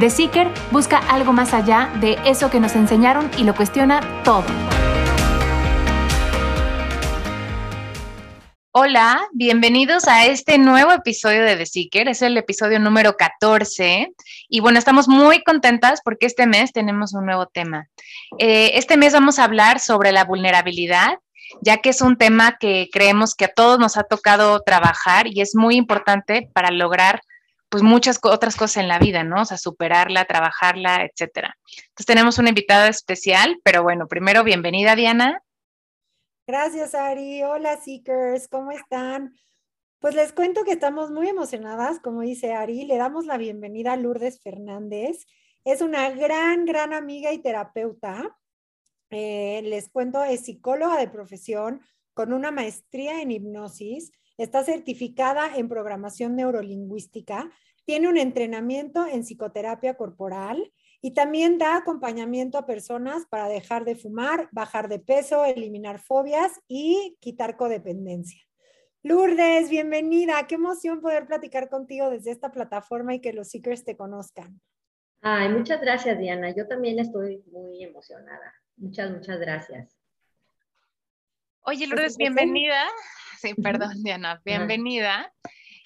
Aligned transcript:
The 0.00 0.08
Seeker 0.08 0.48
busca 0.70 0.96
algo 0.96 1.34
más 1.34 1.52
allá 1.52 1.92
de 2.00 2.18
eso 2.24 2.50
que 2.50 2.60
nos 2.60 2.74
enseñaron 2.74 3.30
y 3.36 3.44
lo 3.44 3.54
cuestiona 3.54 4.00
todo. 4.24 4.44
Hola, 8.70 9.20
bienvenidos 9.34 10.08
a 10.08 10.24
este 10.24 10.56
nuevo 10.56 10.92
episodio 10.92 11.44
de 11.44 11.56
The 11.56 11.66
Seeker. 11.66 12.08
Es 12.08 12.22
el 12.22 12.38
episodio 12.38 12.78
número 12.80 13.18
14. 13.18 14.14
Y 14.48 14.60
bueno, 14.60 14.78
estamos 14.78 15.08
muy 15.08 15.42
contentas 15.42 16.00
porque 16.02 16.24
este 16.24 16.46
mes 16.46 16.72
tenemos 16.72 17.12
un 17.12 17.26
nuevo 17.26 17.46
tema. 17.46 17.88
Eh, 18.38 18.70
este 18.76 18.96
mes 18.96 19.12
vamos 19.12 19.38
a 19.38 19.44
hablar 19.44 19.78
sobre 19.78 20.10
la 20.10 20.24
vulnerabilidad, 20.24 21.18
ya 21.60 21.76
que 21.76 21.90
es 21.90 22.00
un 22.00 22.16
tema 22.16 22.56
que 22.58 22.88
creemos 22.90 23.34
que 23.34 23.44
a 23.44 23.52
todos 23.52 23.78
nos 23.78 23.98
ha 23.98 24.04
tocado 24.04 24.62
trabajar 24.62 25.26
y 25.26 25.42
es 25.42 25.54
muy 25.54 25.76
importante 25.76 26.48
para 26.54 26.70
lograr 26.70 27.20
pues 27.72 27.82
muchas 27.82 28.20
otras 28.22 28.54
cosas 28.54 28.76
en 28.76 28.88
la 28.88 28.98
vida, 28.98 29.24
¿no? 29.24 29.40
O 29.40 29.44
sea, 29.46 29.56
superarla, 29.56 30.26
trabajarla, 30.26 31.06
etcétera. 31.06 31.56
Entonces 31.64 32.04
tenemos 32.04 32.36
una 32.38 32.50
invitada 32.50 32.86
especial, 32.88 33.58
pero 33.64 33.82
bueno, 33.82 34.06
primero 34.08 34.44
bienvenida 34.44 34.94
Diana. 34.94 35.42
Gracias 36.46 36.94
Ari, 36.94 37.42
hola 37.42 37.78
Seekers, 37.78 38.46
¿cómo 38.48 38.72
están? 38.72 39.34
Pues 40.00 40.14
les 40.14 40.34
cuento 40.34 40.64
que 40.64 40.72
estamos 40.72 41.10
muy 41.10 41.28
emocionadas, 41.28 41.98
como 41.98 42.20
dice 42.20 42.52
Ari, 42.52 42.84
le 42.84 42.98
damos 42.98 43.24
la 43.24 43.38
bienvenida 43.38 43.94
a 43.94 43.96
Lourdes 43.96 44.42
Fernández. 44.42 45.24
Es 45.64 45.80
una 45.80 46.10
gran, 46.10 46.66
gran 46.66 46.92
amiga 46.92 47.32
y 47.32 47.38
terapeuta. 47.38 48.38
Eh, 49.08 49.62
les 49.64 49.88
cuento, 49.88 50.22
es 50.22 50.44
psicóloga 50.44 50.98
de 50.98 51.08
profesión 51.08 51.80
con 52.14 52.32
una 52.32 52.50
maestría 52.50 53.22
en 53.22 53.30
hipnosis 53.30 54.12
Está 54.38 54.64
certificada 54.64 55.56
en 55.56 55.68
programación 55.68 56.36
neurolingüística, 56.36 57.50
tiene 57.84 58.08
un 58.08 58.16
entrenamiento 58.16 59.06
en 59.06 59.22
psicoterapia 59.22 59.94
corporal 59.94 60.72
y 61.02 61.14
también 61.14 61.58
da 61.58 61.76
acompañamiento 61.76 62.56
a 62.56 62.66
personas 62.66 63.26
para 63.26 63.48
dejar 63.48 63.84
de 63.84 63.96
fumar, 63.96 64.48
bajar 64.52 64.88
de 64.88 65.00
peso, 65.00 65.44
eliminar 65.44 66.00
fobias 66.00 66.60
y 66.66 67.16
quitar 67.20 67.56
codependencia. 67.56 68.40
Lourdes, 69.02 69.68
bienvenida. 69.68 70.46
Qué 70.46 70.54
emoción 70.54 71.00
poder 71.00 71.26
platicar 71.26 71.68
contigo 71.68 72.08
desde 72.08 72.30
esta 72.30 72.52
plataforma 72.52 73.14
y 73.14 73.20
que 73.20 73.32
los 73.32 73.48
seekers 73.48 73.84
te 73.84 73.96
conozcan. 73.96 74.60
Ay, 75.20 75.50
muchas 75.50 75.80
gracias, 75.80 76.18
Diana. 76.18 76.54
Yo 76.54 76.68
también 76.68 76.98
estoy 77.00 77.42
muy 77.50 77.82
emocionada. 77.82 78.54
Muchas, 78.76 79.10
muchas 79.10 79.38
gracias. 79.38 80.01
Oye, 81.64 81.86
Lourdes, 81.86 82.16
bienvenida. 82.16 82.88
Sí, 83.38 83.54
perdón, 83.54 83.92
Diana, 84.02 84.42
bienvenida. 84.44 85.32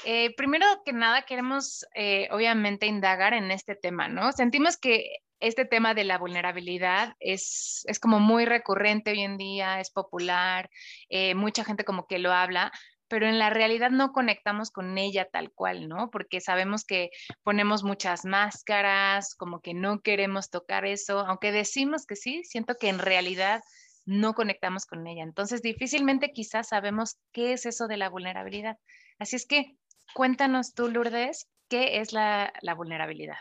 Eh, 0.07 0.35
primero 0.35 0.65
que 0.87 0.95
nada, 0.95 1.23
queremos 1.23 1.85
eh, 1.95 2.29
obviamente 2.31 2.87
indagar 2.87 3.35
en 3.35 3.51
este 3.51 3.75
tema, 3.77 4.09
¿no? 4.09 4.33
Sentimos 4.33 4.79
que 4.79 5.19
este 5.39 5.67
tema 5.67 5.93
de 5.93 6.05
la 6.05 6.17
vulnerabilidad 6.17 7.15
es, 7.21 7.83
es 7.89 8.01
como 8.01 8.21
muy 8.21 8.47
recurrente 8.47 9.11
hoy 9.11 9.21
en 9.21 9.37
día, 9.37 9.79
es 9.79 9.91
popular, 9.91 10.71
eh, 11.11 11.35
mucha 11.35 11.63
gente 11.63 11.85
como 11.85 12.07
que 12.07 12.19
lo 12.19 12.33
habla, 12.33 12.73
pero 13.07 13.29
en 13.29 13.39
la 13.39 13.51
realidad 13.51 13.91
no 13.91 14.13
conectamos 14.13 14.71
con 14.71 14.97
ella 14.97 15.29
tal 15.31 15.53
cual, 15.53 15.89
¿no? 15.89 16.11
Porque 16.11 16.41
sabemos 16.41 16.87
que 16.87 17.11
ponemos 17.43 17.85
muchas 17.85 18.25
máscaras, 18.25 19.35
como 19.35 19.61
que 19.61 19.75
no 19.75 20.01
queremos 20.01 20.49
tocar 20.49 20.87
eso, 20.87 21.21
aunque 21.21 21.53
decimos 21.53 22.07
que 22.07 22.17
sí, 22.17 22.43
siento 22.45 22.77
que 22.81 22.89
en 22.89 22.99
realidad 22.99 23.61
no 24.07 24.35
conectamos 24.35 24.87
con 24.87 25.07
ella. 25.07 25.25
Entonces, 25.25 25.61
difícilmente 25.61 26.33
quizás 26.33 26.69
sabemos 26.69 27.19
qué 27.33 27.53
es 27.53 27.67
eso 27.67 27.89
de 27.89 27.97
la 27.97 28.09
vulnerabilidad. 28.09 28.79
Así 29.19 29.37
es 29.37 29.47
que 29.47 29.77
cuéntanos 30.15 30.73
tú, 30.73 30.89
Lourdes, 30.89 31.49
¿qué 31.69 32.01
es 32.01 32.13
la, 32.13 32.53
vulnerabilidad? 32.77 33.37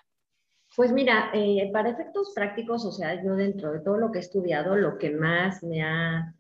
Pues 0.75 0.92
mira, 0.92 1.30
eh, 1.34 1.70
para 1.72 1.90
efectos 1.90 2.34
prácticos, 2.36 2.84
o 2.84 2.92
sea, 2.92 3.24
yo 3.24 3.36
dentro 3.36 3.72
de 3.72 3.80
todo 3.80 3.98
lo 3.98 4.12
que 4.12 4.18
he 4.18 4.22
estudiado, 4.22 4.75
lo 4.75 4.98
que 4.98 5.12
más 5.12 5.64
me 5.64 5.84
ha 5.84 6.34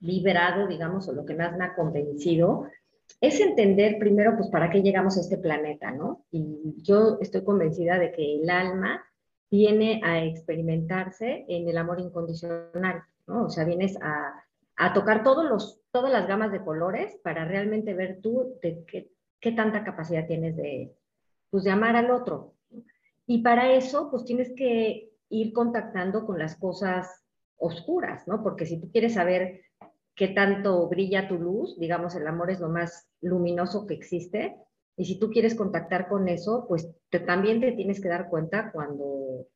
liberado, 0.00 0.66
digamos, 0.68 1.08
o 1.08 1.12
lo 1.12 1.26
que 1.26 1.34
más 1.34 1.56
me 1.56 1.64
ha 1.64 1.74
convencido, 1.74 2.68
es 3.20 3.40
entender 3.40 3.98
primero, 3.98 4.36
pues, 4.36 4.48
para 4.48 4.70
qué 4.70 4.82
llegamos 4.82 5.16
a 5.16 5.20
este 5.20 5.38
planeta, 5.38 5.90
¿no? 5.90 6.24
Y 6.30 6.74
yo 6.82 7.18
estoy 7.20 7.44
convencida 7.44 7.98
de 7.98 8.12
que 8.12 8.36
el 8.36 8.48
alma 8.48 9.04
viene 9.50 10.00
a 10.04 10.24
experimentarse 10.24 11.44
en 11.48 11.68
el 11.68 11.76
amor 11.76 12.00
incondicional. 12.00 13.02
O 13.26 13.48
sea, 13.48 13.64
vienes 13.64 13.96
a, 14.00 14.44
tocar 14.92 15.22
todos 15.22 15.44
los, 15.44 15.80
todas 15.90 16.12
las 16.12 16.26
gamas 16.26 16.52
de 16.52 16.62
colores 16.64 17.16
para 17.22 17.44
realmente 17.44 17.94
ver 17.94 18.20
tú 18.20 18.58
de 18.62 18.84
qué, 18.86 19.10
qué 19.40 19.52
tanta 19.52 19.84
capacidad 19.84 20.26
tienes 20.26 20.56
de, 20.56 20.94
pues, 21.50 21.64
de 21.64 21.70
amar 21.70 21.96
al 21.96 22.10
otro. 22.10 22.54
Y 23.26 23.42
para 23.42 23.72
eso, 23.72 24.10
pues 24.10 24.24
tienes 24.24 24.52
que 24.54 25.10
ir 25.30 25.52
contactando 25.52 26.26
con 26.26 26.38
las 26.38 26.56
cosas 26.56 27.24
oscuras, 27.56 28.26
¿no? 28.28 28.42
Porque 28.42 28.66
si 28.66 28.80
tú 28.80 28.90
quieres 28.90 29.14
saber 29.14 29.62
qué 30.14 30.28
tanto 30.28 30.86
brilla 30.88 31.28
tu 31.28 31.38
luz, 31.38 31.78
digamos, 31.78 32.14
el 32.14 32.26
amor 32.26 32.50
es 32.50 32.60
lo 32.60 32.68
más 32.68 33.08
luminoso 33.20 33.86
que 33.86 33.94
existe, 33.94 34.56
y 34.96 35.06
si 35.06 35.18
tú 35.18 35.30
quieres 35.30 35.54
contactar 35.54 36.08
con 36.08 36.28
eso, 36.28 36.66
pues 36.68 36.88
también 37.26 37.60
te 37.60 37.72
tienes 37.72 38.00
que 38.00 38.08
dar 38.08 38.28
cuenta 38.28 38.70
cuando 38.70 39.46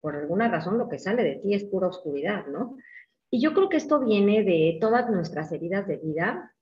por 0.00 0.16
alguna 0.16 0.48
razón 0.48 0.78
lo 0.78 0.88
que 0.88 0.98
sale 0.98 1.22
de 1.22 1.36
ti 1.36 1.54
es 1.54 1.64
pura 1.64 1.88
oscuridad, 1.88 2.46
¿no? 2.46 2.76
Y 3.30 3.40
yo 3.40 3.54
creo 3.54 3.68
que 3.68 3.76
esto 3.76 4.00
viene 4.00 4.42
de 4.44 4.78
todas 4.80 5.10
nuestras 5.10 5.50
heridas 5.52 5.86
de 5.86 5.96
vida 5.96 6.52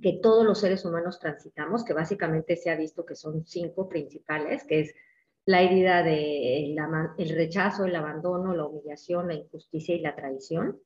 que 0.00 0.18
todos 0.22 0.44
los 0.44 0.58
seres 0.58 0.84
humanos 0.84 1.20
transitamos, 1.20 1.84
que 1.84 1.92
básicamente 1.92 2.56
se 2.56 2.70
ha 2.70 2.76
visto 2.76 3.04
que 3.04 3.14
son 3.14 3.44
cinco 3.44 3.88
principales, 3.88 4.64
que 4.64 4.80
es 4.80 4.94
la 5.44 5.62
herida 5.62 6.02
de 6.02 6.74
el 7.18 7.28
rechazo, 7.36 7.84
el 7.84 7.96
abandono, 7.96 8.54
la 8.54 8.66
humillación, 8.66 9.28
la 9.28 9.34
injusticia 9.34 9.94
y 9.94 10.00
la 10.00 10.16
traición. 10.16 10.80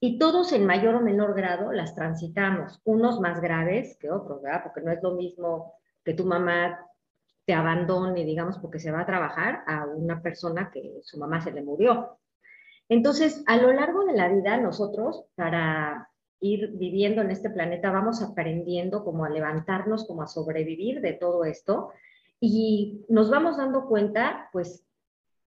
Y 0.00 0.18
todos 0.18 0.52
en 0.52 0.66
mayor 0.66 0.96
o 0.96 1.00
menor 1.00 1.34
grado 1.34 1.72
las 1.72 1.94
transitamos, 1.94 2.80
unos 2.84 3.20
más 3.20 3.40
graves 3.40 3.96
que 3.98 4.10
otros, 4.10 4.42
¿verdad? 4.42 4.62
Porque 4.62 4.82
no 4.82 4.92
es 4.92 5.02
lo 5.02 5.14
mismo 5.14 5.74
que 6.04 6.14
tu 6.14 6.24
mamá 6.24 6.78
te 7.46 7.54
abandone, 7.54 8.24
digamos, 8.24 8.58
porque 8.58 8.78
se 8.78 8.90
va 8.90 9.00
a 9.00 9.06
trabajar, 9.06 9.62
a 9.66 9.86
una 9.86 10.22
persona 10.22 10.70
que 10.70 11.00
su 11.02 11.18
mamá 11.18 11.40
se 11.40 11.52
le 11.52 11.62
murió. 11.62 12.18
Entonces, 12.88 13.42
a 13.46 13.56
lo 13.56 13.72
largo 13.72 14.04
de 14.04 14.12
la 14.12 14.28
vida, 14.28 14.56
nosotros, 14.58 15.24
para 15.34 16.10
ir 16.40 16.72
viviendo 16.72 17.22
en 17.22 17.30
este 17.30 17.50
planeta, 17.50 17.90
vamos 17.90 18.22
aprendiendo 18.22 19.04
como 19.04 19.24
a 19.24 19.30
levantarnos, 19.30 20.06
como 20.06 20.22
a 20.22 20.26
sobrevivir 20.26 21.00
de 21.00 21.14
todo 21.14 21.44
esto 21.44 21.92
y 22.40 23.04
nos 23.08 23.30
vamos 23.30 23.56
dando 23.56 23.86
cuenta, 23.86 24.50
pues, 24.52 24.84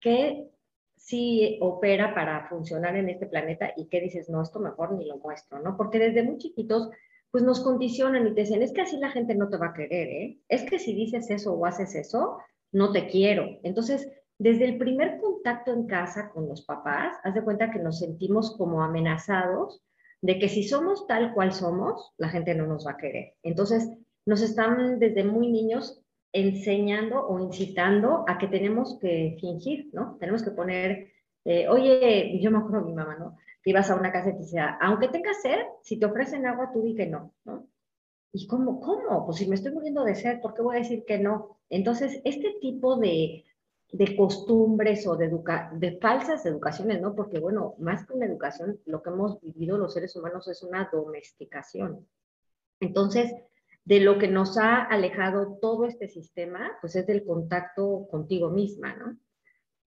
que 0.00 0.48
sí 0.96 1.58
opera 1.60 2.14
para 2.14 2.48
funcionar 2.48 2.96
en 2.96 3.10
este 3.10 3.26
planeta 3.26 3.72
y 3.76 3.86
que 3.86 4.00
dices, 4.00 4.30
no, 4.30 4.42
esto 4.42 4.58
mejor 4.60 4.92
ni 4.94 5.04
lo 5.04 5.18
muestro, 5.18 5.60
¿no? 5.60 5.76
Porque 5.76 5.98
desde 5.98 6.22
muy 6.22 6.38
chiquitos, 6.38 6.90
pues 7.30 7.44
nos 7.44 7.60
condicionan 7.60 8.26
y 8.26 8.34
te 8.34 8.42
dicen, 8.42 8.62
es 8.62 8.72
que 8.72 8.80
así 8.80 8.96
la 8.96 9.10
gente 9.10 9.34
no 9.34 9.48
te 9.50 9.58
va 9.58 9.68
a 9.68 9.74
querer, 9.74 10.08
¿eh? 10.08 10.38
Es 10.48 10.62
que 10.62 10.78
si 10.78 10.94
dices 10.94 11.28
eso 11.30 11.52
o 11.52 11.66
haces 11.66 11.94
eso, 11.94 12.38
no 12.72 12.92
te 12.92 13.06
quiero. 13.08 13.46
Entonces, 13.62 14.10
desde 14.38 14.66
el 14.66 14.78
primer 14.78 15.18
contacto 15.18 15.72
en 15.72 15.86
casa 15.86 16.30
con 16.30 16.48
los 16.48 16.64
papás, 16.64 17.16
haz 17.24 17.34
de 17.34 17.42
cuenta 17.42 17.70
que 17.70 17.78
nos 17.78 18.00
sentimos 18.00 18.56
como 18.56 18.82
amenazados 18.82 19.82
de 20.20 20.38
que 20.38 20.48
si 20.48 20.64
somos 20.64 21.06
tal 21.06 21.32
cual 21.32 21.52
somos, 21.52 22.12
la 22.18 22.28
gente 22.28 22.54
no 22.54 22.66
nos 22.66 22.86
va 22.86 22.92
a 22.92 22.96
querer. 22.96 23.34
Entonces, 23.42 23.90
nos 24.26 24.42
están 24.42 24.98
desde 24.98 25.24
muy 25.24 25.50
niños 25.50 26.02
enseñando 26.32 27.26
o 27.26 27.38
incitando 27.38 28.24
a 28.28 28.36
que 28.36 28.48
tenemos 28.48 28.98
que 29.00 29.36
fingir, 29.40 29.88
¿no? 29.92 30.16
Tenemos 30.18 30.42
que 30.42 30.50
poner, 30.50 31.12
eh, 31.44 31.68
oye, 31.68 32.38
yo 32.40 32.50
me 32.50 32.58
acuerdo 32.58 32.80
de 32.80 32.86
mi 32.86 32.94
mamá, 32.94 33.16
¿no? 33.18 33.36
Que 33.62 33.70
ibas 33.70 33.90
a 33.90 33.94
una 33.94 34.12
casa 34.12 34.30
y 34.30 34.32
te 34.32 34.38
decía, 34.40 34.76
aunque 34.80 35.08
tengas 35.08 35.40
sed, 35.40 35.60
si 35.82 35.98
te 35.98 36.06
ofrecen 36.06 36.46
agua, 36.46 36.70
tú 36.72 36.82
di 36.82 36.94
que 36.94 37.06
no, 37.06 37.32
¿no? 37.44 37.66
¿Y 38.32 38.46
cómo? 38.46 38.80
¿Cómo? 38.80 39.24
Pues 39.24 39.38
si 39.38 39.48
me 39.48 39.54
estoy 39.54 39.72
muriendo 39.72 40.04
de 40.04 40.14
sed, 40.14 40.40
¿por 40.40 40.52
qué 40.52 40.60
voy 40.60 40.76
a 40.76 40.80
decir 40.80 41.04
que 41.06 41.18
no? 41.18 41.56
Entonces, 41.70 42.20
este 42.24 42.56
tipo 42.60 42.96
de, 42.96 43.44
de 43.92 44.16
costumbres 44.16 45.06
o 45.06 45.16
de, 45.16 45.30
de 45.72 45.98
falsas 45.98 46.44
educaciones, 46.44 47.00
¿no? 47.00 47.14
Porque, 47.14 47.38
bueno, 47.38 47.74
más 47.78 48.06
que 48.06 48.14
una 48.14 48.26
educación, 48.26 48.80
lo 48.84 49.02
que 49.02 49.10
hemos 49.10 49.40
vivido 49.40 49.78
los 49.78 49.94
seres 49.94 50.14
humanos 50.16 50.48
es 50.48 50.62
una 50.62 50.88
domesticación. 50.92 52.06
Entonces, 52.80 53.32
de 53.84 54.00
lo 54.00 54.18
que 54.18 54.28
nos 54.28 54.58
ha 54.58 54.82
alejado 54.82 55.58
todo 55.60 55.86
este 55.86 56.08
sistema, 56.08 56.72
pues 56.80 56.96
es 56.96 57.06
del 57.06 57.24
contacto 57.24 58.08
contigo 58.10 58.50
misma, 58.50 58.96
¿no? 58.96 59.16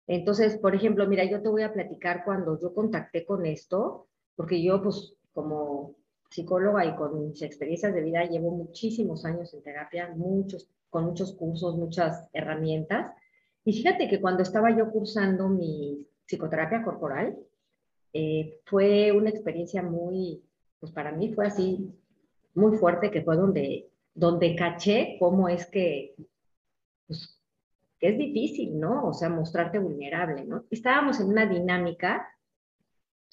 Entonces, 0.06 0.58
por 0.58 0.74
ejemplo, 0.74 1.06
mira, 1.06 1.24
yo 1.24 1.42
te 1.42 1.48
voy 1.48 1.62
a 1.62 1.72
platicar 1.72 2.24
cuando 2.24 2.60
yo 2.60 2.72
contacté 2.72 3.24
con 3.24 3.44
esto, 3.46 4.08
porque 4.36 4.62
yo, 4.62 4.82
pues, 4.82 5.14
como 5.32 5.96
psicóloga 6.30 6.84
y 6.84 6.94
con 6.94 7.28
mis 7.28 7.42
experiencias 7.42 7.94
de 7.94 8.02
vida, 8.02 8.24
llevo 8.24 8.50
muchísimos 8.50 9.24
años 9.24 9.52
en 9.54 9.62
terapia, 9.62 10.12
muchos, 10.14 10.68
con 10.90 11.06
muchos 11.06 11.34
cursos, 11.34 11.76
muchas 11.76 12.28
herramientas. 12.32 13.10
Y 13.66 13.72
fíjate 13.72 14.08
que 14.08 14.20
cuando 14.20 14.44
estaba 14.44 14.70
yo 14.70 14.88
cursando 14.92 15.48
mi 15.48 16.06
psicoterapia 16.24 16.84
corporal, 16.84 17.36
eh, 18.12 18.60
fue 18.64 19.10
una 19.10 19.28
experiencia 19.28 19.82
muy, 19.82 20.40
pues 20.78 20.92
para 20.92 21.10
mí 21.10 21.34
fue 21.34 21.48
así 21.48 21.92
muy 22.54 22.78
fuerte 22.78 23.10
que 23.10 23.22
fue 23.22 23.36
donde, 23.36 23.90
donde 24.14 24.54
caché 24.54 25.16
cómo 25.18 25.48
es 25.48 25.66
que, 25.66 26.14
pues, 27.08 27.42
que 27.98 28.10
es 28.10 28.18
difícil, 28.18 28.78
¿no? 28.78 29.04
O 29.08 29.12
sea, 29.12 29.30
mostrarte 29.30 29.80
vulnerable, 29.80 30.44
¿no? 30.44 30.64
Estábamos 30.70 31.18
en 31.18 31.26
una 31.26 31.46
dinámica 31.46 32.24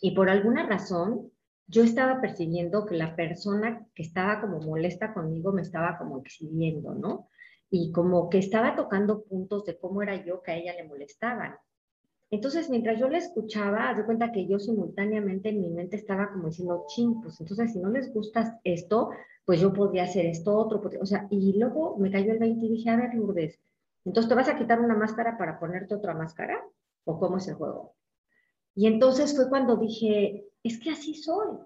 y 0.01 0.15
por 0.15 0.31
alguna 0.31 0.67
razón 0.67 1.31
yo 1.67 1.83
estaba 1.83 2.19
percibiendo 2.21 2.87
que 2.87 2.95
la 2.95 3.15
persona 3.15 3.85
que 3.93 4.01
estaba 4.01 4.41
como 4.41 4.59
molesta 4.61 5.13
conmigo 5.13 5.53
me 5.53 5.61
estaba 5.61 5.95
como 5.99 6.17
exhibiendo, 6.17 6.95
¿no? 6.95 7.29
Y 7.75 7.91
como 7.91 8.29
que 8.29 8.37
estaba 8.37 8.75
tocando 8.75 9.23
puntos 9.23 9.65
de 9.65 9.79
cómo 9.79 10.03
era 10.03 10.23
yo 10.23 10.43
que 10.43 10.51
a 10.51 10.57
ella 10.57 10.75
le 10.75 10.83
molestaban. 10.83 11.55
Entonces, 12.29 12.69
mientras 12.69 12.99
yo 12.99 13.09
le 13.09 13.17
escuchaba, 13.17 13.95
de 13.95 14.05
cuenta 14.05 14.31
que 14.31 14.45
yo 14.45 14.59
simultáneamente 14.59 15.49
en 15.49 15.59
mi 15.59 15.71
mente 15.71 15.95
estaba 15.95 16.31
como 16.31 16.49
diciendo, 16.49 16.85
ching, 16.87 17.19
pues 17.23 17.41
entonces 17.41 17.73
si 17.73 17.79
no 17.79 17.89
les 17.89 18.13
gusta 18.13 18.59
esto, 18.63 19.09
pues 19.43 19.59
yo 19.59 19.73
podría 19.73 20.03
hacer 20.03 20.27
esto 20.27 20.55
otro. 20.55 20.83
O 21.01 21.05
sea, 21.07 21.25
y 21.31 21.57
luego 21.57 21.97
me 21.97 22.11
cayó 22.11 22.33
el 22.33 22.37
20 22.37 22.63
y 22.63 22.69
dije, 22.69 22.91
a 22.91 22.95
ver, 22.95 23.15
Lourdes, 23.15 23.59
entonces 24.05 24.29
te 24.29 24.35
vas 24.35 24.49
a 24.49 24.55
quitar 24.55 24.79
una 24.79 24.95
máscara 24.95 25.35
para 25.35 25.59
ponerte 25.59 25.95
otra 25.95 26.13
máscara, 26.13 26.63
o 27.05 27.19
cómo 27.19 27.37
es 27.37 27.47
el 27.47 27.55
juego. 27.55 27.95
Y 28.75 28.85
entonces 28.85 29.35
fue 29.35 29.49
cuando 29.49 29.77
dije, 29.77 30.45
es 30.61 30.79
que 30.79 30.91
así 30.91 31.15
soy. 31.15 31.57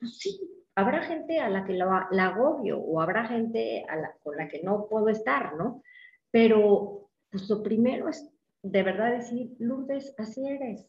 Pues 0.00 0.18
sí, 0.18 0.63
habrá 0.74 1.02
gente 1.02 1.38
a 1.38 1.48
la 1.48 1.64
que 1.64 1.74
la, 1.74 2.08
agobio 2.10 2.78
o 2.78 3.00
habrá 3.00 3.26
gente 3.26 3.84
a 3.88 3.96
la, 3.96 4.12
con 4.22 4.36
la 4.36 4.48
que 4.48 4.62
no 4.62 4.86
puedo 4.88 5.08
estar, 5.08 5.56
¿no? 5.56 5.82
Pero 6.30 7.10
pues 7.30 7.48
lo 7.48 7.62
primero 7.62 8.08
es 8.08 8.30
de 8.62 8.82
verdad 8.82 9.12
decir, 9.12 9.54
Lourdes, 9.58 10.14
así 10.18 10.46
eres. 10.48 10.88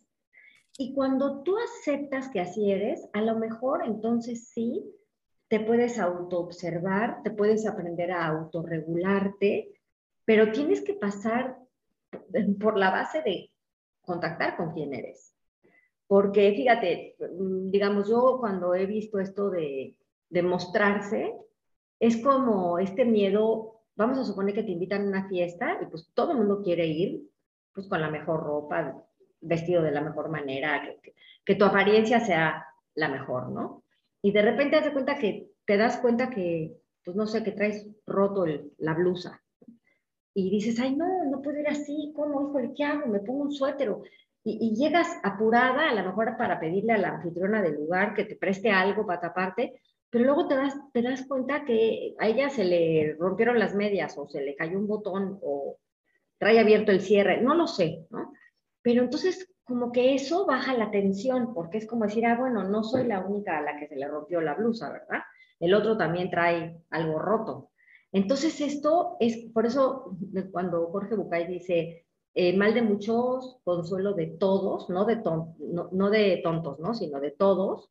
Y 0.77 0.93
cuando 0.93 1.43
tú 1.43 1.55
aceptas 1.57 2.29
que 2.29 2.39
así 2.39 2.71
eres, 2.71 3.07
a 3.13 3.21
lo 3.21 3.37
mejor 3.37 3.83
entonces 3.85 4.49
sí 4.49 4.83
te 5.47 5.59
puedes 5.59 5.99
autoobservar, 5.99 7.21
te 7.23 7.31
puedes 7.31 7.67
aprender 7.67 8.11
a 8.11 8.27
autorregularte, 8.27 9.79
pero 10.25 10.51
tienes 10.51 10.81
que 10.81 10.95
pasar 10.95 11.57
por 12.59 12.77
la 12.77 12.91
base 12.91 13.21
de 13.21 13.51
contactar 14.01 14.57
con 14.57 14.71
quién 14.71 14.93
eres. 14.93 15.34
Porque 16.07 16.53
fíjate, 16.53 17.15
digamos, 17.39 18.07
yo 18.09 18.37
cuando 18.39 18.75
he 18.75 18.85
visto 18.85 19.19
esto 19.19 19.49
de, 19.49 19.95
mostrarse, 20.43 21.33
es 21.99 22.17
como 22.17 22.77
este 22.77 23.05
miedo, 23.05 23.81
vamos 23.95 24.17
a 24.19 24.25
suponer 24.25 24.53
que 24.53 24.63
te 24.63 24.71
invitan 24.71 25.03
a 25.03 25.07
una 25.07 25.29
fiesta 25.29 25.79
y 25.81 25.85
pues 25.85 26.11
todo 26.13 26.31
el 26.31 26.39
mundo 26.39 26.61
quiere 26.61 26.85
ir, 26.85 27.21
pues 27.73 27.87
con 27.87 28.01
la 28.01 28.09
mejor 28.09 28.43
ropa, 28.43 29.01
vestido 29.41 29.81
de 29.81 29.91
la 29.91 30.01
mejor 30.01 30.29
manera, 30.29 30.83
que, 31.45 31.55
tu 31.55 31.65
apariencia 31.65 32.19
sea 32.19 32.65
la 32.95 33.07
mejor, 33.07 33.49
¿no? 33.49 33.83
Y 34.21 34.31
de 34.31 34.41
repente 34.41 34.81
te 34.81 34.91
cuenta 34.91 35.17
que 35.17 35.51
te 35.65 35.77
das 35.77 35.97
cuenta 35.97 36.29
que, 36.29 36.75
pues 37.03 37.15
no 37.15 37.27
sé, 37.27 37.43
que 37.43 37.51
traes 37.51 37.87
roto 38.05 38.45
la 38.77 38.93
blusa. 38.93 39.41
Y 40.33 40.49
dices, 40.49 40.79
ay, 40.79 40.95
no, 40.95 41.25
no 41.25 41.41
puedo 41.41 41.59
ir 41.59 41.67
así, 41.67 42.11
¿cómo? 42.15 42.49
Híjole, 42.49 42.73
¿qué 42.75 42.83
hago? 42.83 43.07
Me 43.07 43.19
pongo 43.19 43.43
un 43.43 43.51
suéter. 43.51 43.95
Y, 44.47 44.75
llegas 44.75 45.07
apurada, 45.23 45.89
a 45.89 45.93
lo 45.95 46.03
mejor 46.03 46.37
para 46.37 46.59
pedirle 46.59 46.93
a 46.93 46.99
la 46.99 47.09
anfitriona 47.15 47.63
del 47.63 47.75
lugar 47.75 48.13
que 48.13 48.25
te 48.25 48.35
preste 48.35 48.69
algo 48.69 49.05
para 49.05 49.19
taparte, 49.19 49.81
pero 50.11 50.25
luego 50.25 50.47
te 50.47 50.55
das, 50.55 50.75
te 50.93 51.01
das 51.01 51.25
cuenta 51.27 51.65
que 51.65 52.13
a 52.19 52.27
ella 52.27 52.49
se 52.49 52.63
le 52.63 53.15
rompieron 53.19 53.57
las 53.57 53.73
medias 53.73 54.15
o 54.19 54.27
se 54.27 54.41
le 54.41 54.55
cayó 54.55 54.77
un 54.77 54.87
botón 54.87 55.39
o 55.41 55.77
trae 56.37 56.59
abierto 56.59 56.91
el 56.91 57.01
cierre, 57.01 57.41
no 57.41 57.55
lo 57.55 57.65
sé, 57.65 58.05
¿no? 58.11 58.33
Pero 58.83 59.01
entonces 59.01 59.51
como 59.63 59.91
que 59.91 60.13
eso 60.13 60.45
baja 60.45 60.77
la 60.77 60.91
tensión, 60.91 61.53
porque 61.55 61.79
es 61.79 61.87
como 61.87 62.05
decir, 62.05 62.25
ah, 62.27 62.37
bueno, 62.37 62.63
no 62.63 62.83
soy 62.83 63.07
la 63.07 63.21
única 63.21 63.57
a 63.57 63.61
la 63.61 63.79
que 63.79 63.87
se 63.87 63.95
le 63.95 64.07
rompió 64.07 64.41
la 64.41 64.53
blusa, 64.53 64.91
¿verdad? 64.91 65.23
El 65.59 65.73
otro 65.73 65.97
también 65.97 66.29
trae 66.29 66.77
algo 66.91 67.17
roto. 67.17 67.71
Entonces 68.11 68.61
esto 68.61 69.17
es, 69.19 69.37
por 69.53 69.65
eso 69.65 70.15
cuando 70.51 70.85
Jorge 70.87 71.15
Bucay 71.15 71.47
dice, 71.47 72.04
eh, 72.35 72.55
mal 72.55 72.73
de 72.73 72.81
muchos, 72.81 73.57
consuelo 73.63 74.13
de 74.13 74.27
todos, 74.27 74.89
no 74.89 75.05
de, 75.05 75.23
no, 75.91 76.09
de 76.09 76.41
tontos, 76.43 76.79
¿no? 76.79 76.93
Sino 76.93 77.21
de 77.21 77.31
todos, 77.31 77.89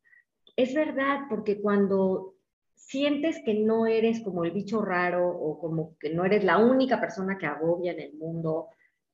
es 0.55 0.73
verdad, 0.75 1.21
porque 1.29 1.59
cuando 1.59 2.35
sientes 2.75 3.41
que 3.43 3.55
no 3.55 3.87
eres 3.87 4.21
como 4.21 4.45
el 4.45 4.51
bicho 4.51 4.81
raro 4.83 5.27
o 5.27 5.59
como 5.59 5.97
que 5.97 6.13
no 6.13 6.25
eres 6.25 6.43
la 6.43 6.59
única 6.59 7.01
persona 7.01 7.39
que 7.39 7.47
agobia 7.47 7.93
en 7.93 7.99
el 7.99 8.13
mundo, 8.13 8.67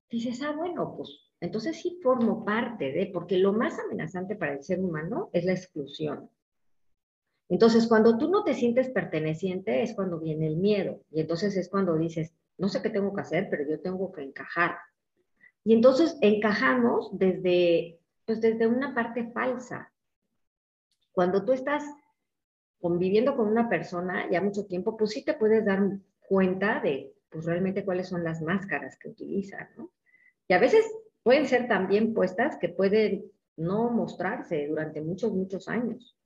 dices, 0.09 0.41
ah, 0.43 0.51
bueno, 0.51 0.95
pues 0.97 1.31
entonces 1.39 1.77
sí 1.77 1.97
formo 2.03 2.43
parte 2.43 2.91
de, 2.91 3.07
porque 3.07 3.37
lo 3.37 3.53
más 3.53 3.79
amenazante 3.79 4.35
para 4.35 4.53
el 4.53 4.63
ser 4.63 4.81
humano 4.81 5.29
es 5.31 5.45
la 5.45 5.53
exclusión. 5.53 6.29
Entonces, 7.47 7.87
cuando 7.87 8.17
tú 8.17 8.29
no 8.29 8.43
te 8.43 8.53
sientes 8.53 8.89
perteneciente 8.89 9.81
es 9.81 9.93
cuando 9.93 10.19
viene 10.19 10.47
el 10.47 10.57
miedo 10.57 11.01
y 11.09 11.21
entonces 11.21 11.55
es 11.55 11.69
cuando 11.69 11.97
dices, 11.97 12.33
no 12.57 12.67
sé 12.67 12.81
qué 12.81 12.89
tengo 12.89 13.13
que 13.13 13.21
hacer, 13.21 13.47
pero 13.49 13.67
yo 13.67 13.79
tengo 13.79 14.11
que 14.11 14.23
encajar. 14.23 14.75
Y 15.63 15.73
entonces 15.73 16.17
encajamos 16.21 17.09
desde, 17.17 17.99
pues 18.25 18.41
desde 18.41 18.67
una 18.67 18.95
parte 18.95 19.31
falsa. 19.31 19.91
Cuando 21.11 21.43
tú 21.45 21.53
estás 21.53 21.83
conviviendo 22.79 23.35
con 23.35 23.47
una 23.47 23.69
persona 23.69 24.29
ya 24.29 24.41
mucho 24.41 24.65
tiempo, 24.65 24.97
pues 24.97 25.11
sí 25.11 25.23
te 25.23 25.35
puedes 25.35 25.63
dar 25.65 25.81
cuenta 26.27 26.79
de 26.79 27.13
pues 27.29 27.45
realmente 27.45 27.85
cuáles 27.85 28.07
son 28.09 28.23
las 28.23 28.41
máscaras 28.41 28.97
que 28.97 29.09
utilizan, 29.09 29.69
¿no? 29.77 29.91
Y 30.47 30.53
a 30.53 30.59
veces 30.59 30.85
pueden 31.23 31.47
ser 31.47 31.67
también 31.67 32.13
puestas 32.13 32.57
que 32.57 32.69
pueden 32.69 33.31
no 33.55 33.89
mostrarse 33.89 34.67
durante 34.67 35.01
muchos, 35.01 35.31
muchos 35.31 35.67
años. 35.69 36.17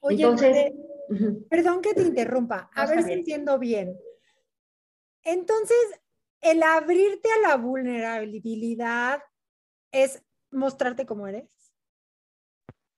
Oye, 0.00 0.22
Entonces, 0.22 0.72
perdón 1.48 1.80
que 1.80 1.94
te 1.94 2.02
interrumpa, 2.02 2.70
a 2.74 2.86
ver 2.86 3.02
si 3.02 3.12
entiendo 3.12 3.58
bien. 3.58 3.98
Entonces, 5.24 6.00
el 6.40 6.62
abrirte 6.62 7.28
a 7.30 7.48
la 7.48 7.56
vulnerabilidad 7.56 9.20
es 9.92 10.22
mostrarte 10.50 11.06
como 11.06 11.26
eres. 11.26 11.48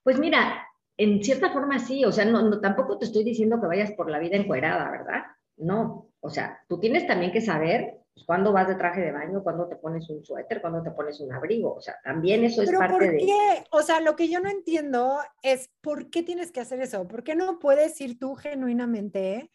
Pues 0.02 0.18
mira, 0.18 0.66
en 0.96 1.22
cierta 1.22 1.52
forma 1.52 1.78
sí, 1.78 2.04
o 2.04 2.12
sea, 2.12 2.24
no, 2.24 2.60
tampoco 2.60 2.98
te 2.98 3.06
estoy 3.06 3.24
diciendo 3.24 3.60
que 3.60 3.66
vayas 3.66 3.92
por 3.92 4.10
la 4.10 4.18
vida 4.18 4.36
encuerada, 4.36 4.90
¿verdad? 4.90 5.24
No, 5.56 6.10
o 6.20 6.30
sea, 6.30 6.64
tú 6.68 6.78
tienes 6.80 7.06
también 7.06 7.32
que 7.32 7.40
saber 7.40 8.00
pues, 8.14 8.26
cuándo 8.26 8.52
vas 8.52 8.68
de 8.68 8.74
traje 8.74 9.00
de 9.00 9.12
baño, 9.12 9.42
cuándo 9.42 9.68
te 9.68 9.76
pones 9.76 10.08
un 10.10 10.24
suéter, 10.24 10.60
cuándo 10.60 10.82
te 10.82 10.90
pones 10.90 11.20
un 11.20 11.32
abrigo, 11.32 11.74
o 11.74 11.80
sea, 11.80 11.96
también 12.02 12.44
eso 12.44 12.62
es 12.62 12.72
parte 12.72 12.92
¿por 12.92 13.16
qué? 13.16 13.64
O 13.70 13.82
sea, 13.82 14.00
lo 14.00 14.16
que 14.16 14.28
yo 14.28 14.40
no 14.40 14.48
entiendo 14.48 15.18
es 15.42 15.70
por 15.80 16.10
qué 16.10 16.22
tienes 16.22 16.50
que 16.50 16.60
hacer 16.60 16.80
eso, 16.80 17.06
por 17.06 17.22
qué 17.22 17.36
no 17.36 17.58
puedes 17.58 18.00
ir 18.00 18.18
tú 18.18 18.34
genuinamente 18.34 19.50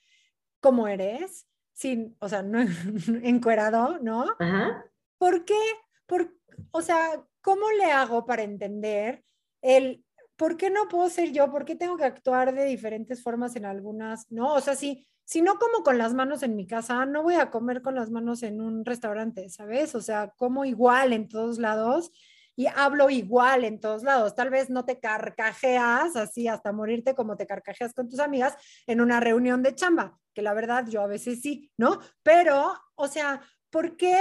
como 0.61 0.87
eres, 0.87 1.45
sin, 1.74 2.15
o 2.20 2.30
sea, 2.30 2.44
no 2.44 2.60
encuerado, 3.24 4.00
¿no? 4.00 4.25
Ajá. 4.39 4.86
¿Por 5.18 5.46
qué? 5.46 5.60
Por, 6.06 6.36
o 6.72 6.82
sea, 6.82 7.24
¿cómo 7.42 7.70
le 7.72 7.92
hago 7.92 8.25
para 8.25 8.44
entender 8.44 9.24
el 9.62 10.03
¿por 10.38 10.58
qué 10.58 10.70
no 10.70 10.88
puedo 10.89 11.10
ser 11.10 11.32
yo? 11.32 11.51
¿Por 11.51 11.65
qué 11.65 11.75
tengo 11.75 11.98
que 11.98 12.06
actuar 12.06 12.53
de 12.53 12.65
diferentes 12.65 13.22
formas 13.22 13.56
en 13.56 13.65
algunas? 13.65 14.32
No, 14.32 14.53
o 14.53 14.62
sea, 14.62 14.75
si, 14.75 15.08
si 15.24 15.42
no 15.42 15.58
como 15.58 15.84
con 15.84 15.98
las 15.98 16.13
manos 16.13 16.44
en 16.44 16.56
mi 16.56 16.68
casa, 16.68 17.06
no 17.06 17.24
voy 17.24 17.36
a 17.36 17.50
comer 17.50 17.82
con 17.82 17.96
las 17.96 18.10
manos 18.10 18.44
en 18.44 18.62
un 18.62 18.86
restaurante, 18.86 19.50
¿sabes? 19.50 19.96
O 19.96 20.01
sea, 20.01 20.34
como 20.36 20.65
igual 20.65 21.13
en 21.13 21.30
todos 21.30 21.60
lados 21.60 22.12
y 22.56 22.68
hablo 22.68 23.10
igual 23.10 23.63
en 23.63 23.80
todos 23.80 24.03
lados. 24.03 24.36
Tal 24.36 24.50
vez 24.50 24.70
no 24.70 24.86
te 24.86 25.00
carcajeas 25.00 26.15
así 26.15 26.48
hasta 26.48 26.72
morirte 26.72 27.15
como 27.15 27.38
te 27.38 27.48
carcajeas 27.48 27.94
con 27.94 28.10
tus 28.10 28.20
amigas 28.20 28.56
en 28.86 29.01
una 29.01 29.20
reunión 29.20 29.63
de 29.63 29.75
chamba, 29.75 30.20
que 30.33 30.41
la 30.41 30.53
verdad 30.53 30.87
yo 30.87 31.01
a 31.01 31.07
veces 31.07 31.41
sí, 31.41 31.71
¿no? 31.77 31.99
Pero, 32.23 32.73
o 32.95 33.07
sea, 33.07 33.41
¿por 33.69 33.97
qué, 33.97 34.17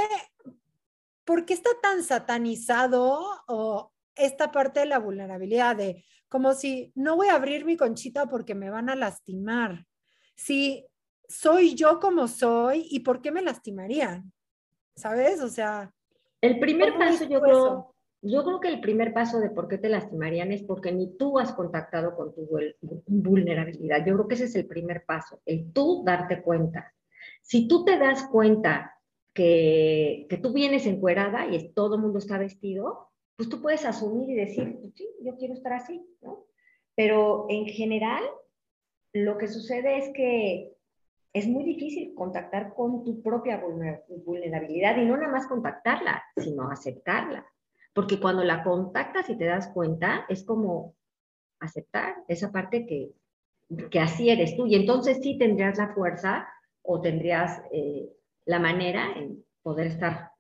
¿por 1.25 1.45
qué 1.45 1.55
está 1.55 1.71
tan 1.83 2.03
satanizado 2.03 3.21
o, 3.49 3.93
esta 4.15 4.53
parte 4.53 4.81
de 4.81 4.87
la 4.87 4.99
vulnerabilidad, 4.99 5.77
de 5.77 6.05
como 6.29 6.55
si 6.55 6.93
no 6.95 7.17
voy 7.17 7.29
a 7.29 7.35
abrir 7.35 7.65
mi 7.65 7.77
conchita 7.77 8.27
porque 8.27 8.55
me 8.55 8.71
van 8.71 8.89
a 8.89 8.95
lastimar. 8.95 9.87
Si, 10.35 10.87
soy 11.29 11.75
yo 11.75 11.99
como 11.99 12.29
soy 12.29 12.87
y 12.91 13.01
por 13.01 13.23
qué 13.23 13.31
me 13.31 13.43
lastimarían. 13.43 14.33
¿Sabes? 14.95 15.41
O 15.41 15.49
sea. 15.49 15.93
El 16.41 16.59
primer 16.59 16.99
paso, 16.99 17.25
yo 17.25 17.41
creo, 17.41 17.92
yo 18.23 18.45
creo 18.45 18.61
que 18.61 18.69
el 18.69 18.81
primer 18.81 19.13
paso 19.13 19.41
de 19.41 19.51
por 19.51 19.67
qué 19.67 19.79
te 19.79 19.89
lastimarían 19.89 20.53
es 20.53 20.63
porque 20.63 20.93
ni 20.93 21.17
tú 21.17 21.41
has 21.41 21.53
contactado 21.53 22.15
con 22.15 22.33
tu 22.33 22.49
vulnerabilidad. 23.09 24.07
Yo 24.07 24.15
creo 24.15 24.29
que 24.29 24.37
ese 24.37 24.45
es 24.45 24.55
el 24.55 24.67
primer 24.67 25.05
paso, 25.05 25.41
el 25.45 25.73
tú 25.73 26.05
darte 26.05 26.41
cuenta. 26.41 26.95
Si 27.43 27.67
tú 27.67 27.85
te 27.85 27.99
das 27.99 28.29
cuenta 28.29 28.97
que, 29.35 30.29
tú 30.41 30.53
vienes 30.53 30.87
encuerada 30.87 31.47
y 31.47 31.73
todo 31.73 31.97
el 31.97 32.03
mundo 32.03 32.21
está 32.21 32.39
vestido, 32.39 33.11
pues 33.37 33.49
tú 33.49 33.61
puedes 33.61 33.85
asumir 33.85 34.31
y 34.31 34.35
decir, 34.35 34.79
pues 34.81 34.95
sí, 34.95 35.09
yo 35.21 35.37
quiero 35.37 35.55
estar 35.55 35.73
así, 35.73 36.01
¿no? 36.21 36.47
Pero 36.95 37.47
en 37.49 37.67
general, 37.67 38.23
lo 39.13 39.37
que 39.37 39.49
sucede 39.49 39.99
es 39.99 40.13
que 40.15 40.77
es 41.33 41.49
muy 41.49 41.65
difícil 41.65 42.15
contactar 42.15 42.75
con 42.75 43.03
tu 43.05 43.21
propia 43.21 43.61
vulnerabilidad 44.25 44.97
y 44.99 45.07
no 45.07 45.17
nada 45.17 45.33
más 45.33 45.49
contactarla, 45.49 46.23
sino 46.37 46.71
aceptarla. 46.71 47.47
Porque 47.93 48.19
cuando 48.19 48.45
la 48.45 48.63
contactas 48.63 49.29
y 49.29 49.37
te 49.37 49.45
das 49.45 49.69
cuenta, 49.69 50.25
es 50.29 50.45
como 50.45 50.95
aceptar 51.61 52.17
esa 52.29 52.51
parte 52.51 52.87
que, 52.87 53.13
que 53.91 54.01
así 54.01 54.31
eres 54.31 54.57
tú. 54.57 54.67
Y 54.67 54.75
entonces 54.75 55.19
sí 55.23 55.39
tendrías 55.39 55.79
la 55.79 55.95
fuerza 55.95 56.49
o 56.83 57.01
tendrías 57.01 57.63
eh, 57.71 58.09
la 58.47 58.59
manera 58.59 59.13
en 59.17 59.45
poder 59.63 59.89
estar 59.89 60.31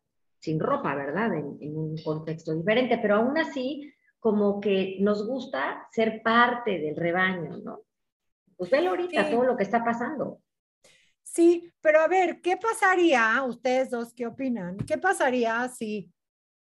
sin 0.40 0.58
ropa, 0.58 0.94
¿verdad? 0.94 1.34
En, 1.34 1.58
en, 1.60 1.76
un 1.76 1.96
contexto 2.02 2.54
diferente. 2.54 2.98
Pero 2.98 3.16
aún 3.16 3.38
así, 3.38 3.92
como 4.18 4.60
que 4.60 4.96
nos 5.00 5.26
gusta 5.26 5.86
ser 5.92 6.22
parte 6.22 6.78
del 6.78 6.96
rebaño, 6.96 7.58
¿no? 7.58 7.80
Pues 8.56 8.70
velo 8.70 8.90
ahorita 8.90 9.30
todo 9.30 9.44
lo 9.44 9.56
que 9.56 9.64
está 9.64 9.84
pasando. 9.84 10.40
Sí, 11.22 11.72
pero 11.80 12.00
a 12.00 12.08
ver, 12.08 12.40
¿qué 12.40 12.56
pasaría, 12.56 13.42
ustedes 13.44 13.90
dos, 13.90 14.12
qué 14.12 14.26
opinan? 14.26 14.76
¿Qué 14.78 14.98
pasaría 14.98 15.68
si 15.68 16.12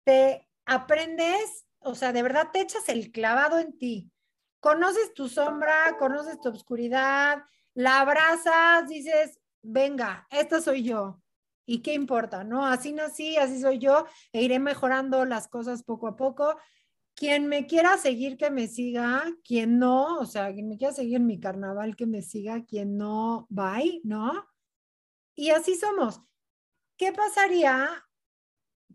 te 0.03 0.47
aprendes, 0.69 1.65
o 1.79 1.95
sea, 1.95 2.13
de 2.13 2.21
verdad 2.21 2.49
te 2.53 2.61
echas 2.61 2.87
el 2.89 3.11
clavado 3.11 3.57
en 3.57 3.77
ti? 3.77 4.11
Conoces 4.59 5.13
tu 5.13 5.27
sombra, 5.27 5.97
conoces 5.97 6.39
tu 6.39 6.49
oscuridad, 6.49 7.43
la 7.73 8.01
abrazas, 8.01 8.87
dices, 8.87 9.39
venga, 9.61 10.27
esta 10.29 10.61
soy 10.61 10.83
yo. 10.83 11.21
¿Y 11.65 11.81
qué 11.81 11.93
importa? 11.93 12.43
¿No? 12.43 12.65
Así 12.65 12.93
nací, 12.93 13.37
así 13.37 13.61
soy 13.61 13.79
yo, 13.79 14.05
e 14.31 14.43
iré 14.43 14.59
mejorando 14.59 15.25
las 15.25 15.47
cosas 15.47 15.83
poco 15.83 16.07
a 16.07 16.15
poco. 16.15 16.57
Quien 17.15 17.47
me 17.47 17.67
quiera 17.67 17.97
seguir, 17.97 18.37
que 18.37 18.49
me 18.49 18.67
siga, 18.67 19.23
quien 19.43 19.79
no, 19.79 20.17
o 20.19 20.25
sea, 20.25 20.53
quien 20.53 20.69
me 20.69 20.77
quiera 20.77 20.93
seguir 20.93 21.17
en 21.17 21.25
mi 21.25 21.39
carnaval, 21.39 21.95
que 21.95 22.05
me 22.05 22.21
siga, 22.21 22.63
quien 22.65 22.97
no, 22.97 23.47
bye, 23.49 24.01
¿no? 24.03 24.47
Y 25.35 25.49
así 25.49 25.75
somos. 25.75 26.21
¿Qué 26.97 27.13
pasaría? 27.13 28.08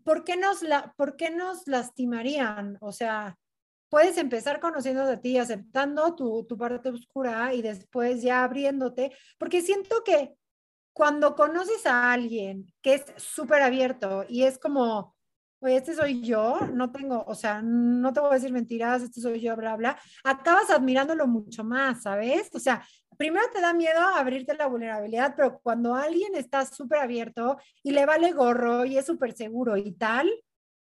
¿Por 0.05 0.23
qué 0.23 0.37
nos, 0.37 0.61
la, 0.61 0.93
¿por 0.95 1.15
nos 1.35 1.67
lastimarían? 1.67 2.77
O 2.79 2.91
sea, 2.91 3.35
puedes 3.89 4.17
empezar 4.17 4.59
conociendo 4.59 5.03
de 5.07 5.17
ti, 5.17 5.39
aceptando 5.39 6.13
tu, 6.15 6.45
tu 6.45 6.55
parte 6.55 6.89
oscura 6.89 7.55
y 7.55 7.63
después 7.63 8.21
ya 8.21 8.43
abriéndote, 8.43 9.11
porque 9.39 9.61
siento 9.63 10.03
que 10.03 10.35
cuando 10.93 11.35
conoces 11.35 11.87
a 11.87 12.13
alguien 12.13 12.71
que 12.83 12.93
es 12.93 13.05
súper 13.17 13.63
abierto 13.63 14.25
y 14.29 14.43
es 14.43 14.59
como, 14.59 15.15
oye, 15.59 15.77
este 15.77 15.95
soy 15.95 16.21
yo, 16.21 16.59
no 16.71 16.91
tengo, 16.91 17.23
o 17.25 17.33
sea, 17.33 17.63
no 17.63 18.13
te 18.13 18.19
voy 18.19 18.29
a 18.29 18.35
decir 18.35 18.51
mentiras, 18.51 19.01
este 19.01 19.21
soy 19.21 19.41
yo, 19.41 19.55
bla, 19.55 19.75
bla, 19.75 19.97
acabas 20.23 20.69
admirándolo 20.69 21.25
mucho 21.25 21.63
más, 21.63 22.03
¿sabes? 22.03 22.49
O 22.53 22.59
sea, 22.59 22.85
primero 23.17 23.45
te 23.53 23.61
da 23.61 23.73
miedo 23.73 23.99
abrirte 23.99 24.55
la 24.55 24.67
vulnerabilidad, 24.67 25.33
pero 25.35 25.59
cuando 25.61 25.95
alguien 25.95 26.35
está 26.35 26.65
súper 26.65 26.99
abierto 26.99 27.57
y 27.83 27.91
le 27.91 28.05
vale 28.05 28.31
gorro 28.31 28.85
y 28.85 28.97
es 28.97 29.05
súper 29.05 29.33
seguro 29.33 29.77
y 29.77 29.91
tal, 29.93 30.31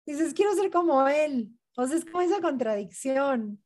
dices, 0.04 0.34
quiero 0.34 0.54
ser 0.54 0.70
como 0.70 1.06
él. 1.08 1.50
O 1.76 1.86
sea, 1.86 1.96
es 1.96 2.04
como 2.04 2.22
esa 2.22 2.40
contradicción. 2.40 3.62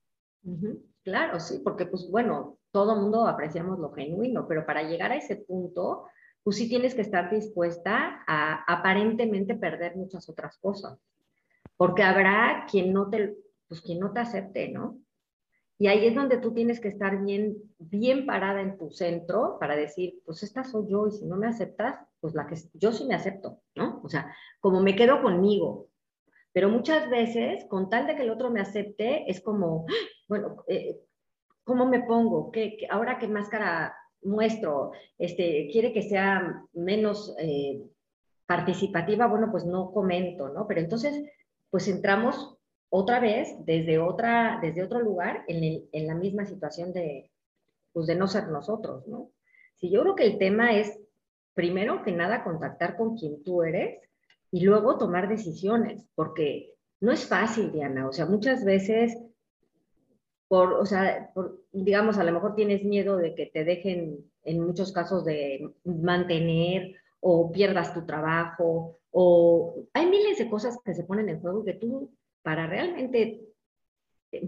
Claro, 1.02 1.40
sí, 1.40 1.60
porque 1.62 1.86
pues 1.86 2.08
bueno, 2.10 2.58
todo 2.72 2.96
mundo 2.96 3.26
apreciamos 3.26 3.78
lo 3.78 3.92
genuino, 3.92 4.46
pero 4.46 4.66
para 4.66 4.82
llegar 4.82 5.12
a 5.12 5.16
ese 5.16 5.36
punto, 5.36 6.06
pues 6.42 6.56
sí 6.56 6.68
tienes 6.68 6.94
que 6.94 7.02
estar 7.02 7.30
dispuesta 7.30 8.24
a 8.26 8.64
aparentemente 8.66 9.54
perder 9.54 9.96
muchas 9.96 10.28
otras 10.28 10.58
cosas, 10.58 10.98
porque 11.76 12.02
habrá 12.02 12.66
quien 12.70 12.92
no 12.92 13.08
te, 13.08 13.36
pues 13.68 13.80
quien 13.80 14.00
no 14.00 14.12
te 14.12 14.20
acepte, 14.20 14.68
¿no? 14.68 14.98
Y 15.80 15.86
ahí 15.86 16.06
es 16.06 16.14
donde 16.14 16.36
tú 16.36 16.52
tienes 16.52 16.78
que 16.78 16.88
estar 16.88 17.24
bien, 17.24 17.56
bien 17.78 18.26
parada 18.26 18.60
en 18.60 18.76
tu 18.76 18.90
centro 18.90 19.56
para 19.58 19.74
decir, 19.76 20.20
pues 20.26 20.42
esta 20.42 20.62
soy 20.62 20.90
yo 20.90 21.06
y 21.06 21.12
si 21.12 21.24
no 21.24 21.36
me 21.38 21.46
aceptas, 21.46 21.98
pues 22.20 22.34
la 22.34 22.46
que 22.46 22.56
yo 22.74 22.92
sí 22.92 23.06
me 23.06 23.14
acepto, 23.14 23.62
¿no? 23.76 23.98
O 24.04 24.08
sea, 24.10 24.30
como 24.60 24.82
me 24.82 24.94
quedo 24.94 25.22
conmigo. 25.22 25.88
Pero 26.52 26.68
muchas 26.68 27.08
veces, 27.08 27.64
con 27.64 27.88
tal 27.88 28.06
de 28.06 28.14
que 28.14 28.24
el 28.24 28.30
otro 28.30 28.50
me 28.50 28.60
acepte, 28.60 29.24
es 29.26 29.40
como, 29.40 29.86
bueno, 30.28 30.64
eh, 30.68 31.00
¿cómo 31.64 31.86
me 31.86 32.00
pongo? 32.00 32.50
¿Qué, 32.50 32.86
ahora 32.90 33.18
qué 33.18 33.26
máscara 33.26 33.96
muestro, 34.22 34.92
este, 35.16 35.70
quiere 35.72 35.94
que 35.94 36.02
sea 36.02 36.62
menos 36.74 37.34
eh, 37.38 37.80
participativa, 38.44 39.26
bueno, 39.28 39.48
pues 39.50 39.64
no 39.64 39.92
comento, 39.92 40.50
¿no? 40.50 40.66
Pero 40.66 40.82
entonces, 40.82 41.24
pues 41.70 41.88
entramos 41.88 42.58
otra 42.90 43.20
vez 43.20 43.54
desde, 43.64 43.98
otra, 43.98 44.58
desde 44.60 44.82
otro 44.82 45.00
lugar 45.00 45.44
en, 45.48 45.88
en 45.92 46.06
la 46.06 46.14
misma 46.14 46.44
situación 46.44 46.92
de, 46.92 47.30
pues 47.92 48.06
de 48.06 48.16
no 48.16 48.26
ser 48.26 48.48
nosotros, 48.48 49.06
¿no? 49.06 49.30
Sí, 49.76 49.90
yo 49.90 50.02
creo 50.02 50.16
que 50.16 50.26
el 50.26 50.38
tema 50.38 50.76
es, 50.76 51.00
primero 51.54 52.02
que 52.02 52.12
nada, 52.12 52.44
contactar 52.44 52.96
con 52.96 53.16
quien 53.16 53.42
tú 53.42 53.62
eres 53.62 54.00
y 54.50 54.62
luego 54.62 54.98
tomar 54.98 55.28
decisiones, 55.28 56.04
porque 56.14 56.74
no 57.00 57.12
es 57.12 57.26
fácil, 57.26 57.72
Diana, 57.72 58.08
o 58.08 58.12
sea, 58.12 58.26
muchas 58.26 58.64
veces 58.64 59.16
por, 60.50 60.72
o 60.72 60.84
sea, 60.84 61.32
digamos, 61.70 62.18
a 62.18 62.24
lo 62.24 62.32
mejor 62.32 62.56
tienes 62.56 62.82
miedo 62.82 63.16
de 63.16 63.36
que 63.36 63.46
te 63.46 63.62
dejen 63.62 64.18
en 64.42 64.66
muchos 64.66 64.90
casos 64.90 65.24
de 65.24 65.72
mantener 65.84 66.96
o 67.20 67.52
pierdas 67.52 67.94
tu 67.94 68.04
trabajo 68.04 68.98
o 69.12 69.86
hay 69.92 70.06
miles 70.06 70.38
de 70.38 70.50
cosas 70.50 70.76
que 70.84 70.92
se 70.92 71.04
ponen 71.04 71.28
en 71.28 71.40
juego 71.40 71.64
que 71.64 71.74
tú 71.74 72.10
para 72.42 72.66
realmente 72.66 73.40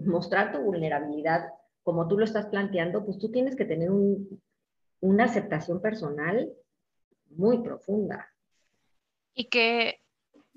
mostrar 0.05 0.51
tu 0.51 0.59
vulnerabilidad 0.59 1.49
como 1.83 2.07
tú 2.07 2.17
lo 2.17 2.25
estás 2.25 2.47
planteando, 2.47 3.05
pues 3.05 3.17
tú 3.17 3.29
tienes 3.29 3.55
que 3.55 3.65
tener 3.65 3.89
una 5.01 5.25
aceptación 5.25 5.81
personal 5.81 6.53
muy 7.29 7.61
profunda. 7.61 8.33
Y 9.33 9.49
que 9.49 10.02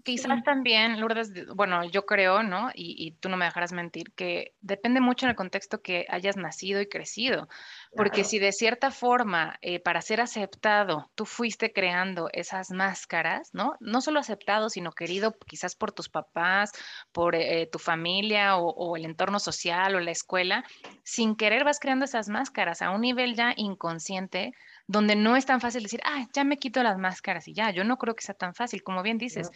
Quizás 0.07 0.45
también, 0.45 1.01
Lourdes, 1.01 1.33
bueno, 1.57 1.83
yo 1.85 2.07
creo, 2.07 2.45
¿no? 2.45 2.71
Y, 2.73 3.17
tú 3.19 3.29
no 3.29 3.37
me 3.37 3.45
dejarás 3.45 3.73
mentir, 3.73 4.13
que 4.13 4.55
depende 4.61 5.01
mucho 5.01 5.27
en 5.27 5.31
el 5.31 5.37
contexto 5.37 5.83
que 5.83 6.07
hayas 6.09 6.37
nacido 6.37 6.81
y 6.81 6.87
crecido. 6.87 7.49
Porque 7.97 8.23
si 8.23 8.39
de 8.39 8.53
cierta 8.53 8.93
forma, 8.93 9.59
eh, 9.63 9.81
para 9.81 10.01
ser 10.03 10.21
aceptado, 10.21 11.11
tú 11.17 11.25
fuiste 11.25 11.73
creando 11.73 12.29
esas 12.33 12.71
máscaras, 12.71 13.51
¿no? 13.53 13.75
No 13.81 14.01
solo 14.01 14.21
aceptado, 14.21 14.71
sino 14.71 14.93
querido 14.93 15.37
quizás 15.45 15.75
por 15.75 15.91
tus 15.91 16.09
papás, 16.09 16.71
por 17.11 17.35
eh, 17.35 17.67
tu 17.67 17.81
familia 17.81 18.59
o, 18.59 18.69
o 18.69 18.97
el 18.97 19.07
entorno 19.07 19.41
social 19.41 19.97
o 19.97 19.99
la 19.99 20.13
escuela, 20.13 20.63
sin 21.03 21.35
querer 21.35 21.65
vas 21.65 21.81
creando 21.81 22.05
esas 22.05 22.29
máscaras 22.29 22.81
a 22.81 22.91
un 22.91 23.01
nivel 23.01 23.35
ya 23.35 23.55
inconsciente 23.57 24.53
donde 24.89 25.17
no 25.17 25.37
es 25.37 25.47
tan 25.47 25.61
fácil 25.61 25.83
decir, 25.83 26.01
ah, 26.05 26.27
ya 26.33 26.45
me 26.45 26.59
quito 26.59 26.83
las 26.83 26.99
máscaras 26.99 27.49
y 27.49 27.55
ya, 27.55 27.71
yo 27.71 27.83
no 27.85 27.99
creo 27.99 28.15
que 28.15 28.25
sea 28.25 28.35
tan 28.35 28.55
fácil, 28.55 28.83
como 28.83 29.03
bien 29.03 29.19
dices. 29.19 29.51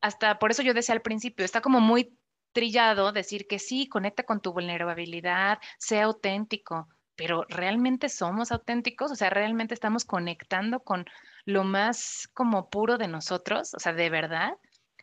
Hasta 0.00 0.38
por 0.38 0.50
eso 0.50 0.62
yo 0.62 0.74
decía 0.74 0.94
al 0.94 1.02
principio, 1.02 1.44
está 1.44 1.60
como 1.60 1.80
muy 1.80 2.18
trillado 2.52 3.12
decir 3.12 3.46
que 3.46 3.58
sí, 3.58 3.88
conecta 3.88 4.22
con 4.24 4.40
tu 4.40 4.52
vulnerabilidad, 4.52 5.58
sea 5.78 6.04
auténtico, 6.04 6.88
pero 7.14 7.44
¿realmente 7.48 8.08
somos 8.08 8.52
auténticos? 8.52 9.10
O 9.10 9.14
sea, 9.14 9.30
¿realmente 9.30 9.74
estamos 9.74 10.04
conectando 10.04 10.80
con 10.80 11.06
lo 11.44 11.64
más 11.64 12.28
como 12.34 12.70
puro 12.70 12.98
de 12.98 13.08
nosotros? 13.08 13.74
O 13.74 13.78
sea, 13.78 13.92
¿de 13.92 14.10
verdad? 14.10 14.54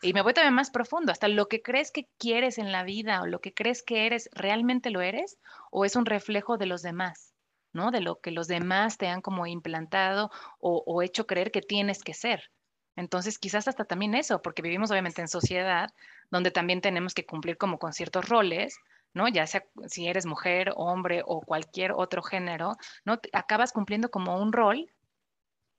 Y 0.02 0.14
me 0.14 0.22
voy 0.22 0.34
también 0.34 0.54
más 0.54 0.72
profundo, 0.72 1.12
hasta 1.12 1.28
lo 1.28 1.48
que 1.48 1.62
crees 1.62 1.92
que 1.92 2.08
quieres 2.18 2.58
en 2.58 2.72
la 2.72 2.84
vida 2.84 3.22
o 3.22 3.26
lo 3.26 3.40
que 3.40 3.54
crees 3.54 3.84
que 3.84 4.06
eres, 4.06 4.30
¿realmente 4.34 4.90
lo 4.90 5.02
eres? 5.02 5.38
¿O 5.72 5.86
es 5.86 5.96
un 5.96 6.06
reflejo 6.06 6.58
de 6.58 6.66
los 6.66 6.82
demás? 6.82 7.34
¿no? 7.74 7.92
De 7.92 8.02
lo 8.02 8.20
que 8.20 8.32
los 8.32 8.48
demás 8.48 8.98
te 8.98 9.08
han 9.08 9.22
como 9.22 9.48
implantado 9.48 10.32
o, 10.60 11.02
hecho 11.02 11.28
creer 11.28 11.52
que 11.52 11.62
tienes 11.62 12.04
que 12.04 12.14
ser. 12.14 12.52
Entonces, 12.96 13.40
quizás 13.40 13.68
hasta 13.68 13.86
también 13.86 14.14
eso, 14.16 14.42
porque 14.42 14.62
vivimos 14.62 14.92
obviamente 14.92 15.22
en 15.22 15.28
sociedad 15.28 15.90
donde 16.32 16.52
también 16.52 16.82
tenemos 16.82 17.14
que 17.14 17.26
cumplir 17.26 17.58
como 17.58 17.80
con 17.80 17.94
ciertos 17.94 18.30
roles, 18.30 18.78
¿no? 19.14 19.28
Ya 19.28 19.48
sea 19.48 19.64
si 19.88 20.08
eres 20.08 20.26
mujer, 20.26 20.74
hombre 20.76 21.22
o 21.26 21.42
cualquier 21.42 21.92
otro 21.92 22.22
género, 22.22 22.74
¿no? 23.06 23.20
Acabas 23.34 23.72
cumpliendo 23.74 24.10
como 24.12 24.40
un 24.42 24.54
rol 24.54 24.92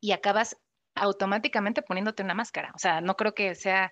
y 0.00 0.12
acabas 0.12 0.56
automáticamente 0.94 1.82
poniéndote 1.82 2.22
una 2.22 2.34
máscara. 2.34 2.72
O 2.74 2.78
sea, 2.78 3.00
no 3.00 3.16
creo 3.16 3.34
que 3.34 3.54
sea 3.54 3.90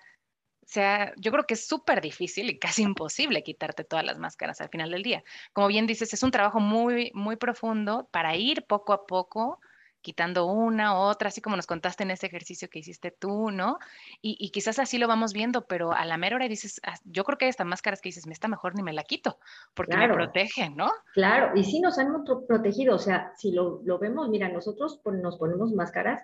sea, 0.65 1.13
yo 1.17 1.31
creo 1.31 1.45
que 1.45 1.53
es 1.55 1.67
súper 1.67 2.01
difícil 2.01 2.49
y 2.49 2.59
casi 2.59 2.83
imposible 2.83 3.43
quitarte 3.43 3.83
todas 3.83 4.05
las 4.05 4.19
máscaras 4.19 4.61
al 4.61 4.69
final 4.69 4.91
del 4.91 5.03
día. 5.03 5.23
Como 5.53 5.67
bien 5.67 5.87
dices, 5.87 6.13
es 6.13 6.23
un 6.23 6.31
trabajo 6.31 6.59
muy, 6.59 7.11
muy 7.13 7.35
profundo 7.35 8.07
para 8.11 8.35
ir 8.35 8.65
poco 8.65 8.93
a 8.93 9.05
poco 9.05 9.59
quitando 10.03 10.45
una, 10.45 10.99
otra, 10.99 11.29
así 11.29 11.41
como 11.41 11.55
nos 11.55 11.65
contaste 11.65 12.03
en 12.03 12.11
ese 12.11 12.27
ejercicio 12.27 12.69
que 12.69 12.79
hiciste 12.79 13.09
tú, 13.09 13.49
¿no? 13.49 13.79
Y, 14.21 14.51
quizás 14.51 14.77
así 14.77 14.99
lo 14.99 15.07
vamos 15.07 15.33
viendo, 15.33 15.65
pero 15.65 15.93
a 15.93 16.05
la 16.05 16.17
mera 16.17 16.35
hora 16.35 16.47
dices, 16.47 16.79
ah, 16.83 16.93
yo 17.05 17.23
creo 17.23 17.39
que 17.39 17.45
hay 17.45 17.49
esta 17.49 17.63
máscaras 17.63 18.01
que 18.01 18.09
dices, 18.09 18.27
me 18.27 18.33
está 18.33 18.47
mejor 18.47 18.75
ni 18.75 18.83
me 18.83 18.93
la 18.93 19.03
quito, 19.03 19.39
porque 19.73 19.97
me 19.97 20.07
protegen, 20.07 20.75
¿no? 20.75 20.91
Claro, 21.13 21.57
y 21.57 21.63
sí 21.63 21.79
nos 21.79 21.97
han 21.97 22.23
protegido, 22.47 22.95
o 22.95 22.99
sea, 22.99 23.31
si 23.37 23.51
lo, 23.51 23.81
vemos, 23.99 24.29
mira, 24.29 24.49
nosotros 24.49 25.01
nos 25.05 25.37
ponemos 25.37 25.73
máscaras 25.73 26.21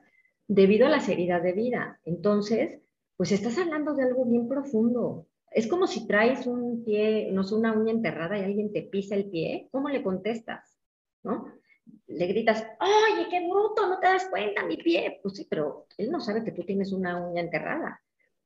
debido 0.47 0.85
a 0.85 0.89
la 0.89 0.99
seriedad 0.99 1.41
de 1.41 1.53
vida. 1.53 1.99
Entonces, 2.03 2.81
pues 3.15 3.31
estás 3.31 3.57
hablando 3.57 3.93
de 3.93 4.03
algo 4.03 4.25
bien 4.25 4.47
profundo. 4.47 5.25
Es 5.51 5.67
como 5.67 5.87
si 5.87 6.05
traes 6.05 6.45
un 6.45 6.83
pie, 6.83 7.31
no 7.31 7.43
sé, 7.43 7.55
una 7.55 7.73
uña 7.73 7.91
enterrada 7.91 8.37
y 8.37 8.43
alguien 8.43 8.71
te 8.71 8.83
pisa 8.83 9.15
el 9.15 9.29
pie, 9.29 9.69
¿cómo 9.71 9.89
le 9.89 10.03
contestas? 10.03 10.77
¿No? 11.23 11.58
Le 12.07 12.27
gritas, 12.27 12.65
oye, 12.79 13.27
qué 13.29 13.47
bruto, 13.47 13.87
no 13.87 13.99
te 13.99 14.07
das 14.07 14.27
cuenta, 14.29 14.65
mi 14.65 14.77
pie. 14.77 15.19
Pues 15.21 15.35
sí, 15.35 15.47
pero 15.49 15.87
él 15.97 16.11
no 16.11 16.19
sabe 16.19 16.43
que 16.43 16.51
tú 16.51 16.63
tienes 16.63 16.91
una 16.91 17.17
uña 17.17 17.41
enterrada. 17.41 18.01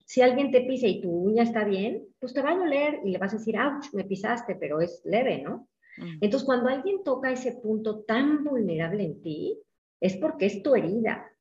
Si 0.06 0.22
alguien 0.22 0.52
te 0.52 0.62
pisa 0.62 0.88
y 0.88 1.02
tu 1.02 1.10
uña 1.10 1.44
está 1.44 1.64
bien, 1.64 2.06
pues 2.20 2.34
te 2.34 2.42
va 2.42 2.52
a 2.52 2.58
doler 2.58 3.00
y 3.04 3.12
le 3.12 3.18
vas 3.18 3.34
a 3.34 3.38
decir, 3.38 3.58
ouch, 3.58 3.94
me 3.94 4.04
pisaste, 4.04 4.56
pero 4.56 4.82
es 4.82 5.02
leve, 5.06 5.42
¿no? 5.42 5.68
Mm. 5.98 6.18
Entonces, 6.22 6.46
cuando 6.46 6.70
alguien 6.70 7.04
toca 7.04 7.32
ese 7.32 7.54
punto 7.54 8.02
tan 8.02 8.44
vulnerable 8.44 9.04
en 9.04 9.22
ti, 9.22 9.60
es 10.02 10.18
porque 10.18 10.48
es 10.48 10.62
tu 10.62 10.76
herida. 10.76 11.32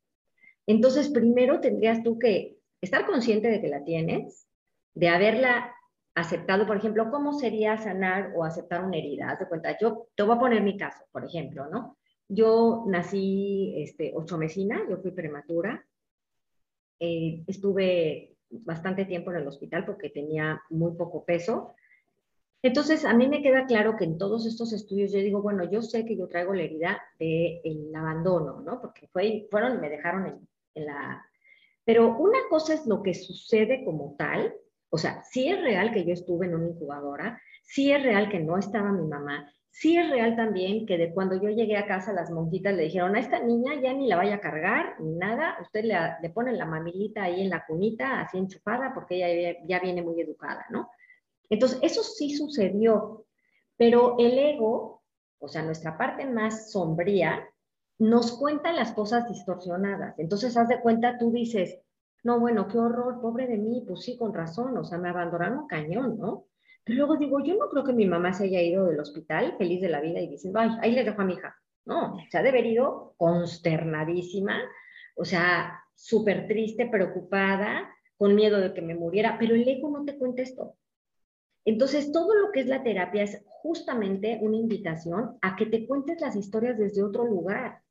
Entonces, 0.67 1.09
primero 1.09 1.61
tendrías 1.61 2.03
tú 2.03 2.19
que 2.19 2.59
estar 2.81 3.07
consciente 3.07 3.49
de 3.49 3.61
que 3.61 3.69
la 3.69 3.85
tienes, 3.85 4.47
de 4.95 5.09
haberla 5.09 5.75
aceptado, 6.15 6.67
por 6.67 6.77
ejemplo, 6.77 7.11
¿cómo 7.11 7.33
sería 7.33 7.77
sanar 7.79 8.33
o 8.37 8.45
aceptar 8.45 8.85
una 8.85 8.99
herida? 8.99 9.31
Haz 9.31 9.41
de 9.41 9.49
cuenta, 9.49 9.77
yo 9.81 10.09
te 10.15 10.23
voy 10.23 10.37
a 10.37 10.41
poner 10.41 10.63
mi 10.63 10.77
caso, 10.77 11.05
por 11.11 11.25
ejemplo, 11.25 11.69
¿no? 11.69 11.99
Yo 12.29 12.85
nací 12.87 13.75
este, 13.77 14.13
ocho 14.15 14.39
mesina, 14.39 14.83
yo 14.89 14.99
fui 14.99 15.11
prematura, 15.13 15.85
eh, 17.01 17.43
estuve 17.47 18.37
bastante 18.51 19.05
tiempo 19.07 19.31
en 19.31 19.39
el 19.39 19.49
hospital 19.49 19.85
porque 19.85 20.11
tenía 20.11 20.63
muy 20.71 20.93
poco 20.93 21.25
peso. 21.25 21.75
Entonces, 22.63 23.05
a 23.05 23.15
mí 23.15 23.27
me 23.27 23.43
queda 23.43 23.67
claro 23.67 23.97
que 23.97 24.05
en 24.05 24.19
todos 24.19 24.47
estos 24.47 24.73
estudios 24.73 25.13
yo 25.13 25.19
digo, 25.19 25.43
bueno, 25.43 25.69
yo 25.69 25.83
sé 25.83 26.05
que 26.05 26.17
yo 26.17 26.29
traigo 26.29 26.55
la 26.55 26.63
herida 26.63 27.03
del 27.19 27.93
abandono, 27.95 28.61
¿no? 28.61 28.81
Porque 28.81 29.09
fue, 29.09 29.49
fueron 29.51 29.81
me 29.81 29.89
dejaron 29.89 30.27
en, 30.27 30.49
en 30.75 30.87
la... 30.87 31.27
Pero 31.85 32.17
una 32.17 32.39
cosa 32.49 32.75
es 32.75 32.87
lo 32.87 33.03
que 33.03 33.15
sucede 33.15 33.85
como 33.85 34.15
tal, 34.17 34.55
o 34.95 34.99
sea, 34.99 35.23
sí 35.25 35.49
es 35.49 35.59
real 35.63 35.91
que 35.91 36.05
yo 36.05 36.13
estuve 36.13 36.45
en 36.45 36.55
una 36.55 36.69
incubadora, 36.69 37.41
sí 37.63 37.91
es 37.91 38.03
real 38.03 38.29
que 38.29 38.41
no 38.41 38.59
estaba 38.59 38.93
mi 38.93 39.09
mamá, 39.09 39.51
sí 39.71 39.97
es 39.97 40.11
real 40.11 40.37
también 40.37 40.85
que 40.85 40.99
de 40.99 41.15
cuando 41.15 41.41
yo 41.41 41.49
llegué 41.49 41.79
a 41.79 41.87
casa 41.87 42.13
las 42.13 42.31
monjitas 42.31 42.75
le 42.75 42.83
dijeron, 42.83 43.17
a 43.17 43.21
esta 43.21 43.43
niña 43.43 43.73
ya 43.81 43.95
ni 43.95 44.07
la 44.07 44.17
vaya 44.17 44.35
a 44.35 44.41
cargar, 44.41 45.01
ni 45.01 45.15
nada, 45.15 45.57
usted 45.63 45.85
le, 45.85 45.97
le 46.21 46.29
pone 46.29 46.53
la 46.53 46.67
mamilita 46.67 47.23
ahí 47.23 47.41
en 47.41 47.49
la 47.49 47.65
cunita, 47.65 48.21
así 48.21 48.37
enchufada, 48.37 48.93
porque 48.93 49.17
ella 49.17 49.59
ya 49.67 49.81
viene 49.81 50.03
muy 50.03 50.21
educada, 50.21 50.67
¿no? 50.69 50.91
Entonces, 51.49 51.79
eso 51.81 52.03
sí 52.03 52.37
sucedió, 52.37 53.25
pero 53.79 54.17
el 54.19 54.39
ego, 54.39 55.03
o 55.39 55.49
sea, 55.49 55.63
nuestra 55.63 55.97
parte 55.97 56.27
más 56.27 56.71
sombría, 56.71 57.49
nos 57.99 58.37
cuenta 58.39 58.73
las 58.73 58.93
cosas 58.93 59.27
distorsionadas. 59.27 60.19
Entonces, 60.19 60.55
haz 60.59 60.69
de 60.69 60.81
cuenta, 60.83 61.17
tú 61.17 61.33
dices, 61.33 61.79
no, 62.25 62.39
bueno, 62.39 62.69
qué 62.69 62.79
horror, 62.79 63.21
pobre 63.21 63.47
de 63.47 63.59
mí, 63.59 63.85
pues 63.87 64.03
sí, 64.03 64.17
con 64.17 64.33
razón, 64.33 64.77
o 64.77 64.85
sea, 64.85 64.99
me 64.99 65.09
abandonaron 65.09 65.67
cañón, 65.67 66.19
¿no? 66.19 66.47
Pero 66.85 66.99
luego 66.99 67.17
digo, 67.17 67.41
yo 67.45 67.57
no 67.57 67.69
creo 67.69 67.85
que 67.85 67.93
mi 67.93 68.07
mamá 68.07 68.33
se 68.33 68.45
haya 68.45 68.61
ido 68.63 68.87
del 68.87 69.01
hospital 69.01 69.57
feliz 69.59 69.81
de 69.81 69.89
la 69.89 70.01
vida 70.01 70.21
y 70.21 70.29
diciendo, 70.29 70.59
ay, 70.61 70.71
ahí 70.81 70.93
le 70.93 71.05
dejo 71.05 71.21
a 71.21 71.25
mi 71.25 71.35
hija. 71.35 71.57
No, 71.85 72.17
se 72.31 72.39
ha 72.39 72.43
de 72.43 72.51
haber 72.51 72.67
ido 72.67 73.15
consternadísima, 73.17 74.61
o 75.17 75.25
sea, 75.25 75.81
súper 75.95 76.47
triste, 76.47 76.87
preocupada, 76.87 77.89
con 78.17 78.35
miedo 78.37 78.61
de 78.61 78.73
que 78.73 78.83
me 78.83 78.95
muriera, 78.95 79.37
pero 79.39 79.55
el 79.55 79.69
ego 79.69 79.91
no 79.91 80.05
te 80.05 80.17
cuenta 80.17 80.43
esto. 80.43 80.77
Entonces, 81.65 82.13
todo 82.13 82.35
lo 82.35 82.53
que 82.53 82.61
es 82.61 82.67
la 82.67 82.83
terapia 82.83 83.25
es 83.25 83.45
justamente 83.47 84.39
una 84.43 84.57
invitación 84.57 85.39
a 85.43 85.57
que 85.57 85.67
te 85.67 85.87
cuentes 85.87 86.21
las 86.21 86.37
historias 86.37 86.79
desde 86.79 87.03
otro 87.03 87.25
lugar 87.25 87.82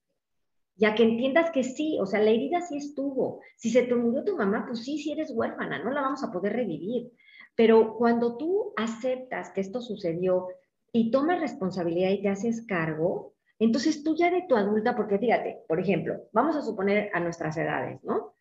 ya 0.75 0.95
que 0.95 1.03
entiendas 1.03 1.51
que 1.51 1.63
sí, 1.63 1.97
o 1.99 2.05
sea, 2.05 2.21
la 2.21 2.31
herida 2.31 2.61
sí 2.61 2.77
estuvo. 2.77 3.41
Si 3.57 3.69
se 3.69 3.83
te 3.83 3.95
murió 3.95 4.23
tu 4.23 4.37
mamá, 4.37 4.65
pues 4.67 4.83
sí, 4.83 4.97
sí 4.97 5.11
eres 5.11 5.31
huérfana, 5.31 5.83
no 5.83 5.91
la 5.91 6.01
vamos 6.01 6.23
a 6.23 6.31
poder 6.31 6.53
revivir. 6.53 7.11
Pero 7.55 7.95
cuando 7.95 8.37
tú 8.37 8.73
aceptas 8.77 9.51
que 9.51 9.61
esto 9.61 9.81
sucedió 9.81 10.47
y 10.91 11.11
tomas 11.11 11.39
responsabilidad 11.39 12.11
y 12.11 12.21
te 12.21 12.29
haces 12.29 12.65
cargo, 12.65 13.33
entonces 13.59 14.03
tú 14.03 14.15
ya 14.15 14.31
de 14.31 14.45
tu 14.47 14.55
adulta, 14.55 14.95
porque 14.95 15.19
fíjate, 15.19 15.63
por 15.67 15.79
ejemplo, 15.79 16.15
vamos 16.31 16.55
a 16.55 16.61
suponer 16.61 17.11
a 17.13 17.19
nuestras 17.19 17.55
edades, 17.57 18.03
¿no? 18.03 18.33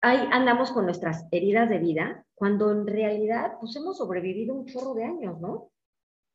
Ahí 0.00 0.28
andamos 0.30 0.70
con 0.70 0.84
nuestras 0.84 1.26
heridas 1.32 1.68
de 1.68 1.78
vida, 1.78 2.24
cuando 2.34 2.70
en 2.70 2.86
realidad 2.86 3.54
pues 3.60 3.74
hemos 3.74 3.98
sobrevivido 3.98 4.54
un 4.54 4.66
chorro 4.66 4.94
de 4.94 5.04
años, 5.04 5.40
¿no? 5.40 5.72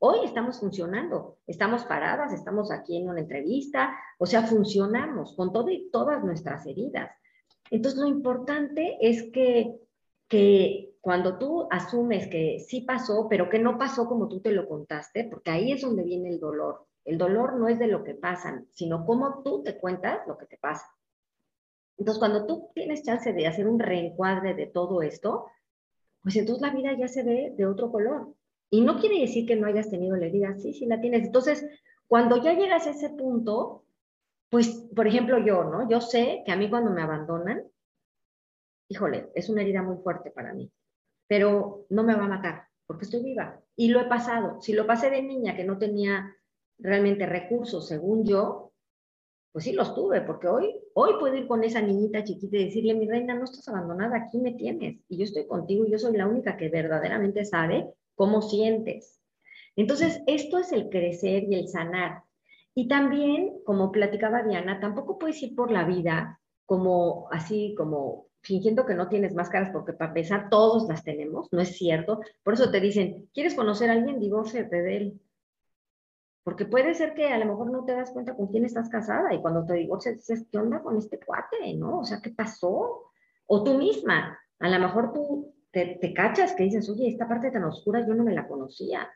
Hoy 0.06 0.26
estamos 0.26 0.60
funcionando, 0.60 1.38
estamos 1.48 1.86
paradas, 1.86 2.34
estamos 2.34 2.74
aquí 2.74 2.98
en 2.98 3.08
una 3.08 3.22
entrevista, 3.22 3.98
o 4.20 4.26
sea, 4.26 4.44
funcionamos 4.44 5.34
con 5.34 5.54
todo 5.54 5.70
y 5.70 5.90
todas 5.92 6.22
nuestras 6.26 6.66
heridas. 6.66 7.10
Entonces, 7.72 8.02
lo 8.02 8.08
importante 8.10 8.98
es 9.00 9.32
que, 9.32 9.80
que 10.28 10.98
cuando 11.00 11.38
tú 11.38 11.70
asumes 11.72 12.28
que 12.28 12.60
sí 12.68 12.82
pasó, 12.82 13.28
pero 13.30 13.50
que 13.50 13.60
no 13.60 13.78
pasó 13.78 14.06
como 14.06 14.28
tú 14.28 14.42
te 14.42 14.52
lo 14.52 14.68
contaste, 14.68 15.24
porque 15.32 15.52
ahí 15.52 15.72
es 15.72 15.84
donde 15.84 16.04
viene 16.04 16.32
el 16.32 16.40
dolor. 16.42 16.86
El 17.06 17.18
dolor 17.18 17.58
no 17.58 17.70
es 17.70 17.80
de 17.80 17.88
lo 17.88 18.04
que 18.04 18.14
pasan, 18.14 18.68
sino 18.72 19.06
cómo 19.06 19.42
tú 19.42 19.64
te 19.64 19.78
cuentas 19.78 20.28
lo 20.28 20.38
que 20.38 20.48
te 20.48 20.58
pasa. 20.58 20.86
Entonces, 21.98 22.20
cuando 22.20 22.46
tú 22.46 22.72
tienes 22.76 23.04
chance 23.04 23.32
de 23.32 23.48
hacer 23.48 23.70
un 23.70 23.80
reencuadre 23.80 24.54
de 24.54 24.66
todo 24.66 25.02
esto, 25.02 25.46
pues 26.22 26.36
entonces 26.36 26.62
la 26.62 26.76
vida 26.76 26.92
ya 26.92 27.08
se 27.08 27.24
ve 27.24 27.54
de 27.56 27.66
otro 27.66 27.90
color. 27.90 28.34
Y 28.74 28.82
no 28.82 29.00
quiere 29.00 29.20
decir 29.20 29.46
que 29.46 29.56
no 29.56 29.68
hayas 29.68 29.92
tenido 29.92 30.16
la 30.16 30.26
herida, 30.26 30.58
sí, 30.58 30.74
sí 30.74 30.88
la 30.88 31.00
tienes. 31.00 31.26
Entonces, 31.26 31.64
cuando 32.08 32.42
ya 32.42 32.54
llegas 32.56 32.88
a 32.88 32.90
ese 32.90 33.12
punto, 33.12 33.84
pues, 34.50 34.90
por 34.96 35.06
ejemplo, 35.06 35.38
yo, 35.38 35.64
¿no? 35.64 35.88
Yo 35.88 36.02
sé 36.02 36.42
que 36.44 36.52
a 36.52 36.56
mí 36.56 36.72
cuando 36.72 36.90
me 36.90 37.04
abandonan, 37.04 37.62
híjole, 38.88 39.30
es 39.36 39.48
una 39.50 39.62
herida 39.62 39.84
muy 39.84 39.98
fuerte 39.98 40.32
para 40.32 40.56
mí, 40.56 40.72
pero 41.28 41.86
no 41.90 42.02
me 42.04 42.16
va 42.16 42.26
a 42.26 42.30
matar 42.30 42.64
porque 42.88 43.06
estoy 43.06 43.22
viva. 43.22 43.62
Y 43.76 43.90
lo 43.90 44.02
he 44.02 44.06
pasado. 44.06 44.60
Si 44.60 44.74
lo 44.74 44.88
pasé 44.88 45.12
de 45.12 45.22
niña 45.22 45.56
que 45.56 45.66
no 45.66 45.78
tenía 45.78 46.36
realmente 46.80 47.28
recursos, 47.28 47.88
según 47.88 48.26
yo, 48.26 48.72
pues 49.52 49.66
sí 49.66 49.74
los 49.74 49.94
tuve, 49.94 50.22
porque 50.22 50.48
hoy, 50.48 50.82
hoy 50.96 51.12
puedo 51.20 51.36
ir 51.36 51.46
con 51.46 51.64
esa 51.64 51.80
niñita 51.80 52.24
chiquita 52.24 52.58
y 52.58 52.66
decirle, 52.66 52.96
mi 52.96 53.08
reina, 53.08 53.36
no 53.36 53.44
estás 53.44 53.68
abandonada, 53.68 54.18
aquí 54.18 54.40
me 54.40 54.54
tienes, 54.54 55.00
y 55.08 55.18
yo 55.18 55.26
estoy 55.26 55.46
contigo, 55.46 55.86
y 55.86 55.92
yo 55.92 56.00
soy 56.00 56.18
la 56.18 56.26
única 56.26 56.58
que 56.58 56.70
verdaderamente 56.70 57.46
sabe 57.46 57.94
cómo 58.16 58.42
sientes. 58.42 59.20
Entonces, 59.76 60.22
esto 60.28 60.60
es 60.60 60.72
el 60.72 60.90
crecer 60.90 61.44
y 61.50 61.56
el 61.56 61.68
sanar. 61.68 62.24
Y 62.76 62.88
también, 62.88 63.60
como 63.66 63.92
platicaba 63.92 64.44
Diana, 64.44 64.80
tampoco 64.80 65.18
puedes 65.18 65.42
ir 65.44 65.56
por 65.56 65.72
la 65.72 65.86
vida 65.86 66.40
como 66.66 67.28
así, 67.32 67.76
como 67.78 68.28
fingiendo 68.42 68.86
que 68.86 68.96
no 68.96 69.10
tienes 69.10 69.34
máscaras, 69.34 69.70
porque 69.72 69.94
para 69.94 70.10
empezar 70.10 70.50
todos 70.50 70.88
las 70.88 71.04
tenemos, 71.04 71.48
no 71.52 71.62
es 71.62 71.78
cierto. 71.78 72.20
Por 72.44 72.56
eso 72.56 72.72
te 72.72 72.82
dicen, 72.82 73.30
¿quieres 73.34 73.56
conocer 73.56 73.90
a 73.90 73.94
alguien? 73.94 74.20
Divórciate 74.20 74.82
de 74.82 74.98
él. 74.98 75.22
Porque 76.44 76.66
puede 76.66 76.94
ser 76.94 77.14
que 77.14 77.28
a 77.28 77.38
lo 77.38 77.46
mejor 77.46 77.72
no 77.72 77.86
te 77.86 77.94
das 77.94 78.12
cuenta 78.12 78.36
con 78.36 78.48
quién 78.48 78.66
estás 78.66 78.90
casada 78.90 79.34
y 79.34 79.42
cuando 79.42 79.66
te 79.66 79.76
divorcias 79.76 80.16
dices, 80.16 80.46
¿qué 80.52 80.58
onda 80.58 80.82
con 80.82 80.98
este 80.98 81.20
cuate? 81.20 81.74
¿No? 81.76 82.00
O 82.00 82.04
sea, 82.04 82.20
¿qué 82.22 82.32
pasó? 82.32 83.12
O 83.46 83.64
tú 83.64 83.78
misma, 83.78 84.38
a 84.60 84.70
lo 84.70 84.80
mejor 84.80 85.14
tú 85.14 85.53
te, 85.74 86.14
cachas 86.14 86.54
que 86.54 86.64
dices, 86.64 86.88
oye, 86.88 87.08
esta 87.10 87.28
parte 87.28 87.50
tan 87.50 87.64
oscura 87.64 88.06
yo 88.08 88.14
no 88.14 88.24
me 88.24 88.34
la 88.34 88.48
conocía. 88.48 89.10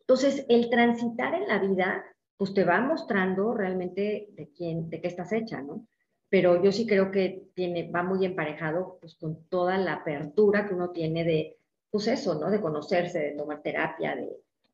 Entonces, 0.00 0.44
el 0.48 0.68
transitar 0.68 1.34
en 1.34 1.48
la 1.48 1.58
vida, 1.58 2.04
pues 2.36 2.52
te 2.52 2.64
va 2.64 2.80
mostrando 2.80 3.54
realmente 3.54 4.28
de 4.32 4.50
quién, 4.54 4.90
de 4.90 5.00
qué 5.00 5.08
estás 5.08 5.32
hecha, 5.32 5.62
¿no? 5.62 5.86
Pero 6.28 6.62
yo 6.62 6.70
sí 6.70 6.86
creo 6.86 7.10
que 7.10 7.44
tiene, 7.54 7.90
va 7.90 8.02
muy 8.02 8.24
emparejado 8.24 8.98
pues 9.00 9.14
con 9.14 9.44
toda 9.48 9.78
la 9.78 9.94
apertura 9.94 10.66
que 10.66 10.74
uno 10.74 10.90
tiene 10.90 11.24
de, 11.24 11.56
pues 11.90 12.06
eso, 12.08 12.38
¿no? 12.38 12.50
De 12.50 12.60
conocerse, 12.60 13.18
de 13.18 13.30
tomar 13.32 13.62
terapia, 13.62 14.14
de, 14.14 14.28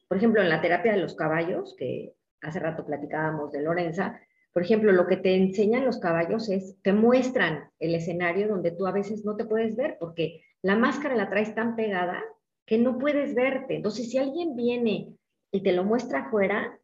por 0.09 0.16
ejemplo, 0.16 0.42
en 0.42 0.48
la 0.48 0.61
terapia 0.61 0.92
de 0.92 1.01
los 1.01 1.14
caballos, 1.14 1.77
que 1.79 2.14
hace 2.40 2.59
rato 2.59 2.85
platicábamos 2.85 3.53
de 3.53 3.62
Lorenza, 3.62 4.20
por 4.52 4.62
ejemplo, 4.62 4.92
lo 4.92 5.06
que 5.06 5.16
te 5.16 5.34
enseñan 5.37 5.84
los 5.84 5.98
caballos 5.98 6.48
es, 6.48 6.76
te 6.82 6.92
muestran 6.92 7.70
el 7.78 7.94
escenario 7.94 8.48
donde 8.48 8.70
tú 8.70 8.87
a 8.87 8.92
veces 8.92 9.24
no 9.24 9.37
te 9.37 9.44
puedes 9.44 9.76
ver, 9.76 9.96
porque 10.00 10.42
la 10.62 10.76
máscara 10.76 11.14
la 11.14 11.28
traes 11.28 11.54
tan 11.54 11.76
pegada 11.76 12.22
que 12.66 12.78
no 12.78 12.98
puedes 12.98 13.34
verte. 13.34 13.76
Entonces, 13.76 14.11
si 14.11 14.18
alguien 14.18 14.56
viene 14.56 15.14
y 15.50 15.62
te 15.62 15.72
lo 15.72 15.84
muestra 15.84 16.20
afuera, 16.20 16.78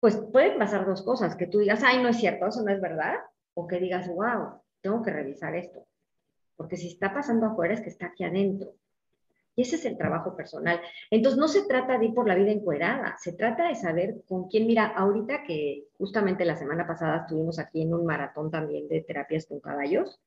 pues 0.00 0.16
pueden 0.16 0.58
pasar 0.58 0.86
dos 0.86 1.02
cosas, 1.02 1.36
que 1.36 1.46
tú 1.46 1.58
digas, 1.58 1.82
ay, 1.84 2.02
no 2.02 2.08
es 2.08 2.18
cierto, 2.18 2.46
eso 2.46 2.62
no 2.62 2.72
es 2.72 2.80
verdad, 2.80 3.14
o 3.54 3.66
que 3.66 3.80
digas, 3.80 4.08
wow, 4.08 4.60
tengo 4.80 5.02
que 5.02 5.10
revisar 5.10 5.54
esto. 5.56 5.86
Porque 6.56 6.76
si 6.76 6.88
está 6.88 7.12
pasando 7.12 7.46
afuera 7.46 7.74
es 7.74 7.80
que 7.80 7.88
está 7.88 8.06
aquí 8.06 8.24
adentro. 8.24 8.74
Y 9.58 9.62
ese 9.62 9.74
es 9.74 9.84
el 9.86 9.98
trabajo 9.98 10.36
personal. 10.36 10.80
Entonces, 11.10 11.36
no 11.36 11.48
se 11.48 11.66
trata 11.66 11.98
de 11.98 12.04
ir 12.04 12.14
por 12.14 12.28
la 12.28 12.36
vida 12.36 12.52
encuerada, 12.52 13.16
se 13.18 13.32
trata 13.32 13.66
de 13.66 13.74
saber 13.74 14.22
con 14.24 14.46
quién. 14.46 14.68
Mira, 14.68 14.86
ahorita 14.86 15.42
que 15.42 15.88
justamente 15.98 16.44
la 16.44 16.54
semana 16.54 16.86
pasada 16.86 17.22
estuvimos 17.22 17.58
aquí 17.58 17.82
en 17.82 17.92
un 17.92 18.06
maratón 18.06 18.52
también 18.52 18.86
de 18.86 19.00
terapias 19.00 19.46
con 19.46 19.58
caballos, 19.58 20.20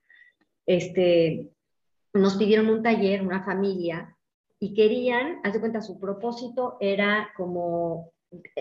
este, 0.65 1.50
nos 2.13 2.36
pidieron 2.36 2.67
un 2.67 2.84
taller, 2.84 3.22
una 3.22 3.41
familia, 3.41 4.17
y 4.60 4.74
querían, 4.74 5.39
haz 5.46 5.54
de 5.54 5.62
cuenta, 5.62 5.82
su 5.82 5.98
propósito 5.98 6.76
era 6.82 7.30
como, 7.38 8.12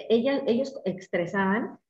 ella, 0.08 0.40
ellos 0.46 0.80
expresaban 0.84 1.80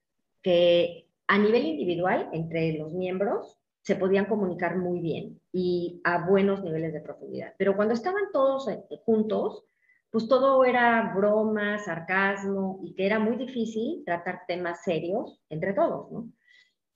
que 0.40 1.06
a 1.26 1.36
nivel 1.36 1.66
individual, 1.66 2.30
entre 2.32 2.78
los 2.78 2.94
miembros, 2.94 3.59
se 3.82 3.96
podían 3.96 4.26
comunicar 4.26 4.76
muy 4.76 5.00
bien 5.00 5.40
y 5.52 6.00
a 6.04 6.26
buenos 6.26 6.62
niveles 6.62 6.92
de 6.92 7.00
profundidad. 7.00 7.54
Pero 7.58 7.76
cuando 7.76 7.94
estaban 7.94 8.24
todos 8.32 8.68
eh, 8.68 8.82
juntos, 9.04 9.64
pues 10.10 10.28
todo 10.28 10.64
era 10.64 11.12
broma, 11.14 11.78
sarcasmo 11.78 12.80
y 12.82 12.94
que 12.94 13.06
era 13.06 13.18
muy 13.18 13.36
difícil 13.36 14.02
tratar 14.04 14.42
temas 14.46 14.82
serios 14.82 15.40
entre 15.48 15.72
todos, 15.72 16.10
¿no? 16.10 16.30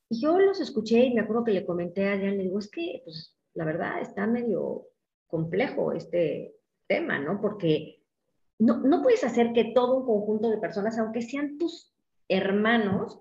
Y 0.09 0.21
yo 0.21 0.39
los 0.39 0.61
escuché 0.61 1.07
y 1.07 1.15
me 1.15 1.23
acuerdo 1.23 1.45
que 1.45 1.53
le 1.53 1.65
comenté 1.65 2.07
a 2.09 2.19
Jan, 2.19 2.37
le 2.37 2.45
digo, 2.45 2.59
es 2.59 2.71
que, 2.71 3.01
pues, 3.05 3.37
la 3.55 3.65
verdad 3.65 4.01
está 4.01 4.27
medio 4.27 4.89
complejo 5.27 5.93
este 5.93 6.55
tema, 6.87 7.19
¿no? 7.19 7.41
Porque 7.41 8.03
no, 8.59 8.79
no 8.79 9.03
puedes 9.03 9.25
hacer 9.25 9.53
que 9.53 9.73
todo 9.75 9.97
un 9.97 10.07
conjunto 10.07 10.51
de 10.51 10.59
personas, 10.59 10.99
aunque 10.99 11.23
sean 11.23 11.57
tus 11.57 11.95
hermanos, 12.29 13.21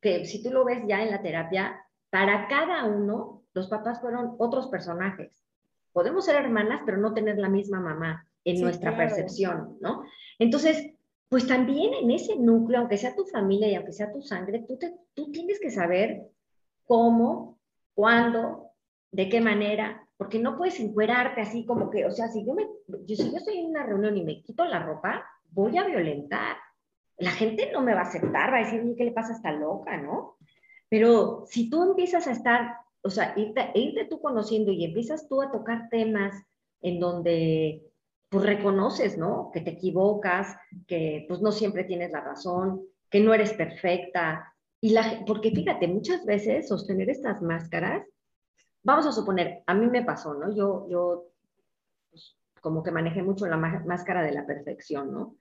que 0.00 0.26
si 0.26 0.42
tú 0.42 0.50
lo 0.50 0.64
ves 0.64 0.82
ya 0.86 1.02
en 1.02 1.10
la 1.10 1.22
terapia, 1.22 1.80
para 2.10 2.48
cada 2.48 2.84
uno, 2.84 3.42
los 3.54 3.68
papás 3.68 4.00
fueron 4.00 4.34
otros 4.38 4.68
personajes. 4.68 5.44
Podemos 5.92 6.24
ser 6.24 6.36
hermanas, 6.36 6.82
pero 6.86 6.98
no 6.98 7.14
tener 7.14 7.38
la 7.38 7.48
misma 7.48 7.80
mamá 7.80 8.26
en 8.44 8.60
nuestra 8.60 8.96
percepción, 8.96 9.76
¿no? 9.80 10.04
Entonces, 10.38 10.94
pues 11.28 11.46
también 11.46 11.92
en 11.94 12.10
ese 12.10 12.36
núcleo, 12.36 12.80
aunque 12.80 12.96
sea 12.96 13.14
tu 13.14 13.24
familia 13.26 13.68
y 13.68 13.74
aunque 13.74 13.92
sea 13.92 14.12
tu 14.12 14.22
sangre, 14.22 14.64
tú, 14.66 14.78
te, 14.78 14.94
tú 15.14 15.30
tienes 15.30 15.60
que 15.60 15.70
saber 15.70 16.22
cómo, 16.86 17.58
cuándo, 17.94 18.70
de 19.12 19.28
qué 19.28 19.40
manera, 19.40 20.06
porque 20.16 20.38
no 20.38 20.56
puedes 20.56 20.80
encuerarte 20.80 21.40
así 21.42 21.66
como 21.66 21.90
que, 21.90 22.06
o 22.06 22.10
sea, 22.10 22.28
si 22.28 22.44
yo, 22.44 22.54
me, 22.54 22.66
yo, 23.04 23.16
si 23.16 23.30
yo 23.30 23.36
estoy 23.36 23.58
en 23.58 23.66
una 23.66 23.84
reunión 23.84 24.16
y 24.16 24.24
me 24.24 24.42
quito 24.42 24.64
la 24.64 24.82
ropa, 24.82 25.24
voy 25.50 25.76
a 25.76 25.84
violentar. 25.84 26.56
La 27.18 27.30
gente 27.30 27.70
no 27.72 27.82
me 27.82 27.94
va 27.94 28.00
a 28.00 28.04
aceptar, 28.04 28.52
va 28.52 28.58
a 28.58 28.64
decir, 28.64 28.82
¿qué 28.96 29.04
le 29.04 29.12
pasa 29.12 29.32
a 29.32 29.36
esta 29.36 29.52
loca, 29.52 29.96
no? 29.96 30.37
Pero 30.88 31.44
si 31.46 31.68
tú 31.68 31.82
empiezas 31.82 32.26
a 32.26 32.32
estar, 32.32 32.76
o 33.02 33.10
sea, 33.10 33.34
irte, 33.36 33.70
irte 33.74 34.06
tú 34.06 34.20
conociendo 34.20 34.72
y 34.72 34.84
empiezas 34.84 35.28
tú 35.28 35.42
a 35.42 35.50
tocar 35.50 35.88
temas 35.90 36.34
en 36.80 37.00
donde 37.00 37.84
pues 38.28 38.44
reconoces, 38.44 39.16
¿no? 39.16 39.50
Que 39.52 39.60
te 39.60 39.70
equivocas, 39.70 40.56
que 40.86 41.24
pues 41.28 41.40
no 41.40 41.50
siempre 41.50 41.84
tienes 41.84 42.10
la 42.10 42.20
razón, 42.20 42.82
que 43.10 43.20
no 43.20 43.32
eres 43.32 43.54
perfecta. 43.54 44.54
Y 44.80 44.90
la, 44.90 45.24
porque 45.26 45.50
fíjate, 45.50 45.88
muchas 45.88 46.24
veces 46.24 46.68
sostener 46.68 47.08
estas 47.10 47.40
máscaras, 47.40 48.06
vamos 48.82 49.06
a 49.06 49.12
suponer, 49.12 49.62
a 49.66 49.74
mí 49.74 49.86
me 49.86 50.04
pasó, 50.04 50.34
¿no? 50.34 50.54
Yo, 50.54 50.86
yo 50.90 51.28
pues, 52.10 52.36
como 52.60 52.82
que 52.82 52.90
manejé 52.90 53.22
mucho 53.22 53.46
la 53.46 53.56
máscara 53.56 54.22
de 54.22 54.32
la 54.32 54.46
perfección, 54.46 55.12
¿no? 55.12 55.36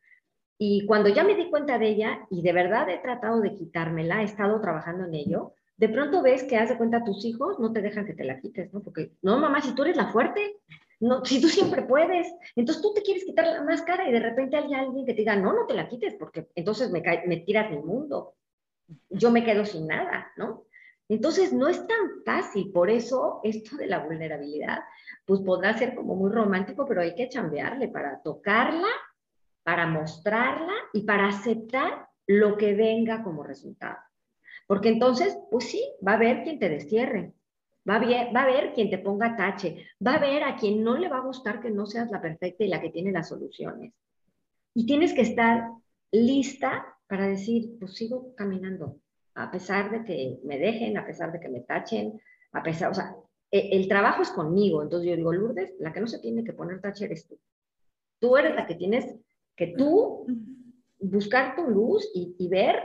Y 0.57 0.85
cuando 0.85 1.09
ya 1.09 1.23
me 1.23 1.35
di 1.35 1.49
cuenta 1.49 1.77
de 1.77 1.89
ella 1.89 2.25
y 2.31 2.41
de 2.41 2.53
verdad 2.53 2.89
he 2.89 2.97
tratado 2.97 3.41
de 3.41 3.53
quitármela, 3.53 4.21
he 4.21 4.25
estado 4.25 4.59
trabajando 4.59 5.05
en 5.05 5.13
ello, 5.13 5.53
de 5.77 5.89
pronto 5.89 6.23
ves 6.23 6.43
que 6.43 6.57
haz 6.57 6.69
de 6.69 6.77
cuenta 6.77 7.03
tus 7.03 7.23
hijos 7.25 7.59
no 7.59 7.71
te 7.71 7.81
dejan 7.81 8.05
que 8.05 8.15
te 8.15 8.23
la 8.23 8.39
quites, 8.39 8.73
¿no? 8.73 8.81
Porque, 8.81 9.11
no, 9.21 9.37
mamá, 9.37 9.61
si 9.61 9.75
tú 9.75 9.83
eres 9.83 9.95
la 9.95 10.07
fuerte, 10.07 10.57
no, 10.99 11.23
si 11.23 11.39
tú 11.39 11.47
siempre 11.47 11.83
puedes, 11.83 12.27
entonces 12.55 12.81
tú 12.81 12.93
te 12.93 13.03
quieres 13.03 13.23
quitar 13.23 13.45
la 13.45 13.63
máscara 13.63 14.09
y 14.09 14.11
de 14.11 14.19
repente 14.19 14.57
hay 14.57 14.73
alguien 14.73 15.05
que 15.05 15.13
te 15.13 15.19
diga, 15.19 15.35
no, 15.35 15.53
no 15.53 15.67
te 15.67 15.75
la 15.75 15.87
quites 15.87 16.15
porque 16.15 16.47
entonces 16.55 16.89
me, 16.89 17.03
me 17.27 17.37
tiras 17.37 17.69
del 17.69 17.83
mundo, 17.83 18.33
yo 19.09 19.29
me 19.29 19.43
quedo 19.43 19.63
sin 19.65 19.85
nada, 19.85 20.31
¿no? 20.37 20.65
Entonces 21.09 21.53
no 21.53 21.67
es 21.67 21.85
tan 21.87 22.23
fácil, 22.25 22.71
por 22.71 22.89
eso 22.89 23.39
esto 23.43 23.77
de 23.77 23.87
la 23.87 23.99
vulnerabilidad, 23.99 24.79
pues 25.25 25.41
podrá 25.41 25.77
ser 25.77 25.93
como 25.93 26.15
muy 26.15 26.31
romántico, 26.31 26.85
pero 26.87 27.01
hay 27.01 27.15
que 27.15 27.29
chambearle 27.29 27.87
para 27.89 28.21
tocarla 28.21 28.89
para 29.67 29.85
mostrarla 29.85 30.71
y 30.93 31.01
para 31.01 31.27
aceptar 31.27 32.07
lo 32.25 32.55
que 32.55 32.73
venga 32.73 33.21
como 33.21 33.43
resultado. 33.43 33.97
Porque 34.65 34.87
entonces, 34.87 35.37
pues 35.51 35.65
sí, 35.65 35.83
va 36.07 36.13
a 36.13 36.15
haber 36.15 36.43
quien 36.43 36.57
te 36.57 36.69
destierre, 36.69 37.33
va 37.85 37.95
a, 37.95 37.97
haber, 37.97 38.33
va 38.33 38.73
quien 38.73 38.89
te 38.89 38.97
ponga 38.97 39.35
tache, 39.35 39.85
va 40.05 40.13
a 40.13 40.15
haber 40.19 40.45
a 40.45 40.55
quien 40.55 40.85
no 40.85 40.97
le 40.97 41.09
va 41.09 41.17
a 41.17 41.25
gustar 41.25 41.59
que 41.59 41.69
no 41.69 41.85
seas 41.85 42.09
la 42.11 42.21
perfecta 42.21 42.63
y 42.63 42.69
la 42.69 42.79
que 42.79 42.91
tiene 42.91 43.11
las 43.11 43.27
soluciones. 43.27 43.93
Y 44.73 44.85
tienes 44.85 45.13
que 45.13 45.23
estar 45.23 45.67
lista 46.13 46.85
para 47.05 47.27
decir, 47.27 47.77
pues 47.77 47.93
sigo 47.93 48.33
caminando, 48.35 49.01
a 49.35 49.51
pesar 49.51 49.91
de 49.91 50.05
que 50.05 50.39
me 50.45 50.57
dejen, 50.59 50.97
a 50.97 51.05
pesar 51.05 51.33
de 51.33 51.41
que 51.41 51.49
me 51.49 51.59
tachen, 51.59 52.21
a 52.53 52.63
pesar, 52.63 52.91
o 52.91 52.93
sea, 52.93 53.17
e, 53.51 53.75
el, 53.75 53.89
trabajo 53.89 54.21
es 54.21 54.29
conmigo. 54.29 54.81
Entonces 54.81 55.09
yo 55.09 55.17
digo, 55.17 55.33
Lourdes, 55.33 55.75
la 55.79 55.91
que 55.91 55.99
no 55.99 56.07
se 56.07 56.19
tiene 56.19 56.45
que 56.45 56.53
poner 56.53 56.79
tache 56.79 57.03
eres 57.03 57.27
tú. 57.27 57.37
Tú 58.19 58.37
eres 58.37 58.55
la 58.55 58.65
que 58.65 58.75
tienes 58.75 59.13
que 59.57 59.73
tú 59.75 60.27
buscar 60.99 61.55
tu 61.55 61.63
luz 61.63 62.09
y, 62.13 62.47
ver, 62.47 62.75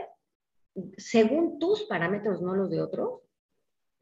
según 0.97 1.59
tus 1.59 1.83
parámetros, 1.83 2.41
no 2.41 2.55
los 2.55 2.69
de 2.69 2.81
otros, 2.81 3.21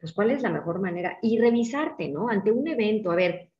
pues 0.00 0.12
cuál 0.12 0.32
es 0.32 0.42
la 0.42 0.50
mejor 0.50 0.80
manera 0.80 1.18
y 1.22 1.38
revisarte, 1.38 2.08
¿no? 2.08 2.28
Ante 2.28 2.50
un 2.50 2.66
evento, 2.66 3.12
a 3.12 3.14
ver, 3.14 3.50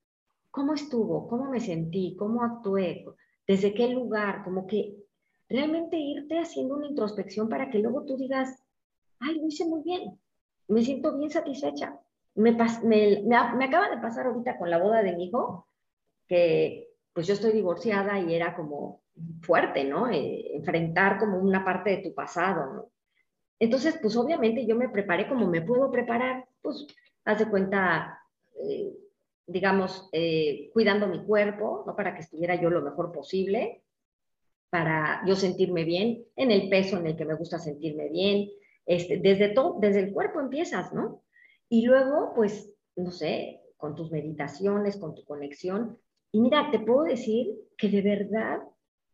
¿cómo 0.51 0.75
estuvo? 0.75 1.29
¿Cómo 1.29 1.49
me 1.49 1.61
sentí? 1.61 2.17
¿Cómo 2.19 2.43
actué? 2.43 3.05
¿Desde 3.47 3.75
qué 3.75 3.89
lugar? 3.89 4.43
Como 4.43 4.67
que 4.67 4.97
realmente 5.49 5.99
irte 5.99 6.39
haciendo 6.39 6.75
una 6.77 6.87
introspección 6.87 7.49
para 7.49 7.71
que 7.71 7.79
luego 7.79 8.05
tú 8.05 8.17
digas, 8.17 8.65
ay, 9.21 9.39
lo 9.39 9.47
hice 9.47 9.67
muy 9.67 9.83
bien, 9.83 10.19
me 10.69 10.83
siento 10.83 11.17
bien 11.17 11.31
satisfecha. 11.31 12.01
Me, 12.35 12.53
me, 12.83 13.23
me, 13.25 13.37
acaba 13.37 13.91
de 13.91 14.01
pasar 14.01 14.27
ahorita 14.27 14.57
con 14.57 14.71
la 14.71 14.79
boda 14.79 15.03
de 15.03 15.15
mi 15.15 15.27
hijo, 15.27 15.69
que 16.27 16.92
pues 17.13 17.27
yo 17.27 17.35
estoy 17.35 17.53
divorciada 17.53 18.19
y 18.21 18.35
era 18.35 18.57
como, 18.57 19.03
fuerte, 19.43 19.85
¿no? 19.85 20.11
Eh, 20.11 20.55
enfrentar 20.55 21.19
como 21.19 21.39
una 21.39 21.65
parte 21.65 21.91
de 21.91 21.97
tu 21.99 22.15
pasado, 22.15 22.75
¿no? 22.75 22.91
Entonces, 23.59 23.99
pues 24.01 24.17
obviamente 24.17 24.67
yo 24.67 24.75
me 24.75 24.89
preparé 24.89 25.29
como 25.29 25.47
me 25.47 25.63
puedo 25.63 25.91
preparar, 25.91 26.47
pues, 26.61 26.87
haz 27.25 27.39
de 27.39 27.49
cuenta, 27.49 28.19
eh, 28.59 28.93
digamos, 29.47 30.09
eh, 30.13 30.71
cuidando 30.73 31.07
mi 31.07 31.25
cuerpo, 31.25 31.85
¿no? 31.87 31.95
Para 31.95 32.15
que 32.15 32.23
estuviera 32.23 32.57
yo 32.61 32.71
lo 32.71 32.83
mejor 32.83 33.13
posible, 33.13 33.85
para 34.71 35.23
yo 35.27 35.37
sentirme 35.37 35.85
bien, 35.85 36.25
en 36.35 36.51
el 36.51 36.69
peso 36.69 36.99
en 36.99 37.07
el 37.07 37.17
que 37.17 37.27
me 37.27 37.35
gusta 37.35 37.59
sentirme 37.59 38.09
bien, 38.09 38.49
este, 38.87 39.19
desde 39.19 39.51
todo, 39.51 39.79
desde 39.81 40.01
el 40.01 40.13
cuerpo 40.13 40.41
empiezas, 40.41 40.93
¿no? 40.93 41.23
Y 41.69 41.87
luego, 41.87 42.33
pues, 42.35 42.73
no 42.97 43.11
sé, 43.11 43.61
con 43.77 43.95
tus 43.95 44.11
meditaciones, 44.11 44.97
con 44.97 45.15
tu 45.15 45.25
conexión. 45.25 45.99
Y 46.33 46.41
mira, 46.41 46.71
te 46.71 46.81
puedo 46.81 47.05
decir 47.05 47.55
que 47.77 47.89
de 47.89 48.03
verdad 48.03 48.61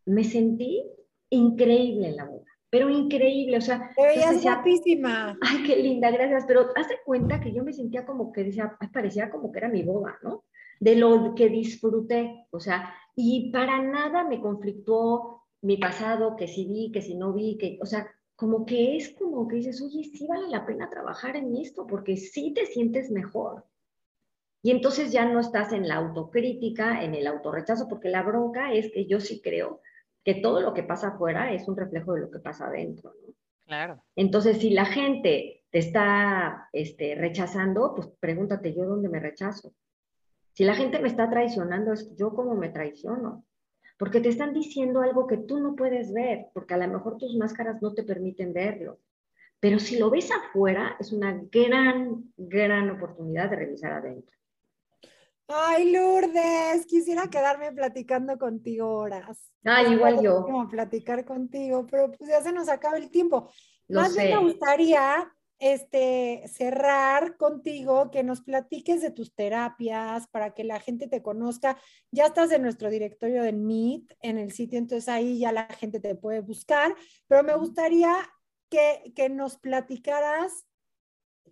me 0.07 0.24
sentí 0.24 0.83
increíble 1.31 2.09
en 2.09 2.16
la 2.16 2.24
boda, 2.24 2.46
pero 2.70 2.88
increíble, 2.88 3.59
o 3.59 3.61
sea... 3.61 3.90
Veías 3.96 4.42
guapísima. 4.42 5.37
Ay, 5.42 5.62
qué 5.66 5.76
linda, 5.76 6.11
gracias, 6.11 6.44
pero 6.46 6.68
hace 6.76 6.98
cuenta 7.04 7.40
que 7.40 7.52
yo 7.52 7.64
me 7.64 7.72
sentía 7.72 8.07
como 8.07 8.33
que 8.33 8.44
decía, 8.44 8.78
parecía 8.92 9.31
como 9.31 9.52
que 9.52 9.59
era 9.59 9.68
mi 9.68 9.83
boda, 9.83 10.16
¿no? 10.22 10.44
De 10.81 10.94
lo 10.94 11.35
que 11.35 11.48
disfruté, 11.48 12.46
o 12.50 12.61
sea, 12.61 12.94
y 13.16 13.50
para 13.50 13.83
nada 13.83 14.24
me 14.24 14.40
conflictó 14.40 15.42
mi 15.62 15.76
pasado, 15.76 16.37
que 16.37 16.46
si 16.46 16.66
vi, 16.66 16.92
que 16.92 17.02
si 17.02 17.16
no 17.16 17.33
vi, 17.33 17.59
que, 17.59 17.78
o 17.83 17.87
sea, 17.87 18.09
como 18.37 18.64
que 18.64 18.96
es 18.96 19.16
como 19.18 19.48
que 19.48 19.57
dices, 19.57 19.83
oye, 19.83 20.04
sí 20.04 20.26
vale 20.28 20.48
la 20.48 20.64
pena 20.64 20.88
trabajar 20.88 21.35
en 21.35 21.57
esto, 21.57 21.85
porque 21.87 22.16
sí 22.16 22.52
te 22.54 22.66
sientes 22.66 23.11
mejor. 23.11 23.64
Y 24.62 24.71
entonces 24.71 25.12
ya 25.12 25.25
no 25.25 25.40
estás 25.40 25.73
en 25.73 25.87
la 25.87 25.97
autocrítica, 25.97 27.03
en 27.03 27.14
el 27.14 27.27
autorrechazo, 27.27 27.88
porque 27.88 28.09
la 28.09 28.23
bronca 28.23 28.73
es 28.73 28.90
que 28.92 29.07
yo 29.07 29.21
sí 29.21 29.40
creo 29.40 29.81
que 30.25 30.35
todo 30.35 30.61
lo 30.61 30.75
que 30.75 30.83
pasa 30.83 31.09
afuera 31.09 31.53
es 31.53 31.68
un 31.68 31.77
reflejo 31.77 32.14
de 32.14 32.21
lo 32.23 32.31
que 32.31 32.40
pasa 32.40 32.66
adentro, 32.66 33.14
¿no? 33.27 33.35
Claro. 33.66 34.03
Entonces, 34.16 34.59
si 34.59 34.71
la 34.71 34.87
gente 34.87 35.62
te 35.71 35.79
está 35.79 36.68
este, 36.73 37.14
rechazando, 37.14 37.94
pues 37.94 38.09
pregúntate 38.18 38.75
yo 38.75 38.87
dónde 38.87 39.11
me 39.11 39.21
rechazo. 39.21 39.75
Si 40.53 40.64
la 40.64 40.75
gente 40.75 40.99
me 41.01 41.09
está 41.09 41.29
traicionando, 41.29 41.92
es 41.92 42.16
yo 42.16 42.35
cómo 42.35 42.55
me 42.55 42.71
traiciono. 42.71 43.44
Porque 43.99 44.21
te 44.21 44.31
están 44.31 44.55
diciendo 44.55 45.03
algo 45.03 45.27
que 45.27 45.37
tú 45.37 45.61
no 45.61 45.77
puedes 45.77 46.12
ver, 46.12 46.47
porque 46.55 46.75
a 46.75 46.79
lo 46.79 46.88
mejor 46.88 47.18
tus 47.18 47.37
máscaras 47.37 47.83
no 47.83 47.92
te 47.92 48.05
permiten 48.05 48.53
verlo. 48.53 49.01
Pero 49.61 49.79
si 49.79 49.99
lo 49.99 50.09
ves 50.09 50.31
afuera, 50.31 50.97
es 50.99 51.12
una 51.12 51.38
gran, 51.53 52.33
gran 52.37 52.90
oportunidad 52.90 53.51
de 53.51 53.57
revisar 53.57 53.92
adentro. 53.92 54.38
Ay, 55.50 55.90
Lourdes, 55.90 56.84
quisiera 56.87 57.28
quedarme 57.28 57.72
platicando 57.72 58.38
contigo 58.38 58.87
horas. 58.87 59.50
Ay, 59.64 59.94
igual 59.94 60.22
yo. 60.22 60.42
Como 60.42 60.68
platicar 60.68 61.24
contigo, 61.24 61.87
pero 61.90 62.11
pues 62.12 62.28
ya 62.28 62.42
se 62.42 62.52
nos 62.52 62.68
acaba 62.68 62.98
el 62.98 63.11
tiempo. 63.11 63.50
Más 63.88 64.14
bien 64.14 64.37
me 64.37 64.42
gustaría 64.44 65.32
este, 65.58 66.44
cerrar 66.48 67.38
contigo, 67.38 68.11
que 68.11 68.22
nos 68.22 68.42
platiques 68.42 69.00
de 69.00 69.11
tus 69.11 69.34
terapias 69.34 70.28
para 70.28 70.52
que 70.52 70.64
la 70.64 70.80
gente 70.80 71.08
te 71.08 71.22
conozca. 71.22 71.78
Ya 72.11 72.26
estás 72.26 72.52
en 72.52 72.62
nuestro 72.62 72.90
directorio 72.90 73.42
de 73.42 73.54
Meet, 73.54 74.16
en 74.20 74.37
el 74.37 74.52
sitio, 74.52 74.78
entonces 74.78 75.08
ahí 75.08 75.38
ya 75.38 75.50
la 75.50 75.64
gente 75.64 75.98
te 75.98 76.14
puede 76.14 76.40
buscar, 76.40 76.94
pero 77.26 77.42
me 77.42 77.56
gustaría 77.56 78.14
que, 78.68 79.14
que 79.16 79.30
nos 79.30 79.56
platicaras 79.56 80.67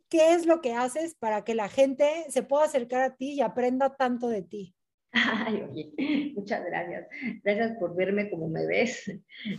qué 0.08 0.34
es 0.34 0.46
lo 0.46 0.60
que 0.60 0.74
haces 0.74 1.14
para 1.14 1.44
que 1.44 1.54
la 1.54 1.68
gente 1.68 2.26
se 2.28 2.42
pueda 2.42 2.64
acercar 2.64 3.02
a 3.02 3.16
ti 3.16 3.34
y 3.34 3.40
aprenda 3.40 3.96
tanto 3.96 4.28
de 4.28 4.42
ti. 4.42 4.74
Ay, 5.12 5.62
oye, 5.62 6.32
muchas 6.34 6.64
gracias. 6.64 7.08
Gracias 7.42 7.78
por 7.78 7.94
verme 7.94 8.30
como 8.30 8.48
me 8.48 8.66
ves. 8.66 9.10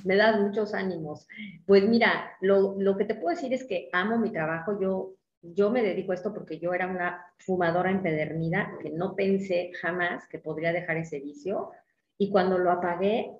Me 0.04 0.16
das 0.16 0.40
muchos 0.40 0.74
ánimos. 0.74 1.28
Pues 1.66 1.88
mira, 1.88 2.32
lo, 2.42 2.76
lo, 2.80 2.98
que 2.98 3.06
te 3.06 3.16
puedo 3.16 3.36
decir 3.36 3.54
es 3.54 3.66
que 3.66 3.90
amo 3.92 4.18
mi 4.20 4.32
trabajo. 4.32 4.80
Yo, 4.80 5.16
yo 5.42 5.72
me 5.72 5.82
dedico 5.82 6.12
a 6.12 6.16
esto 6.16 6.34
porque 6.34 6.60
yo 6.60 6.74
era 6.74 6.88
una 6.88 7.26
fumadora 7.40 7.90
empedernida 7.90 8.78
que 8.82 8.92
no 8.92 9.16
pensé 9.16 9.72
jamás 9.82 10.28
que 10.28 10.40
podría 10.40 10.74
dejar 10.74 10.98
ese 10.98 11.20
vicio. 11.20 11.72
Y 12.20 12.30
cuando 12.30 12.58
lo 12.58 12.72
apagué, 12.72 13.32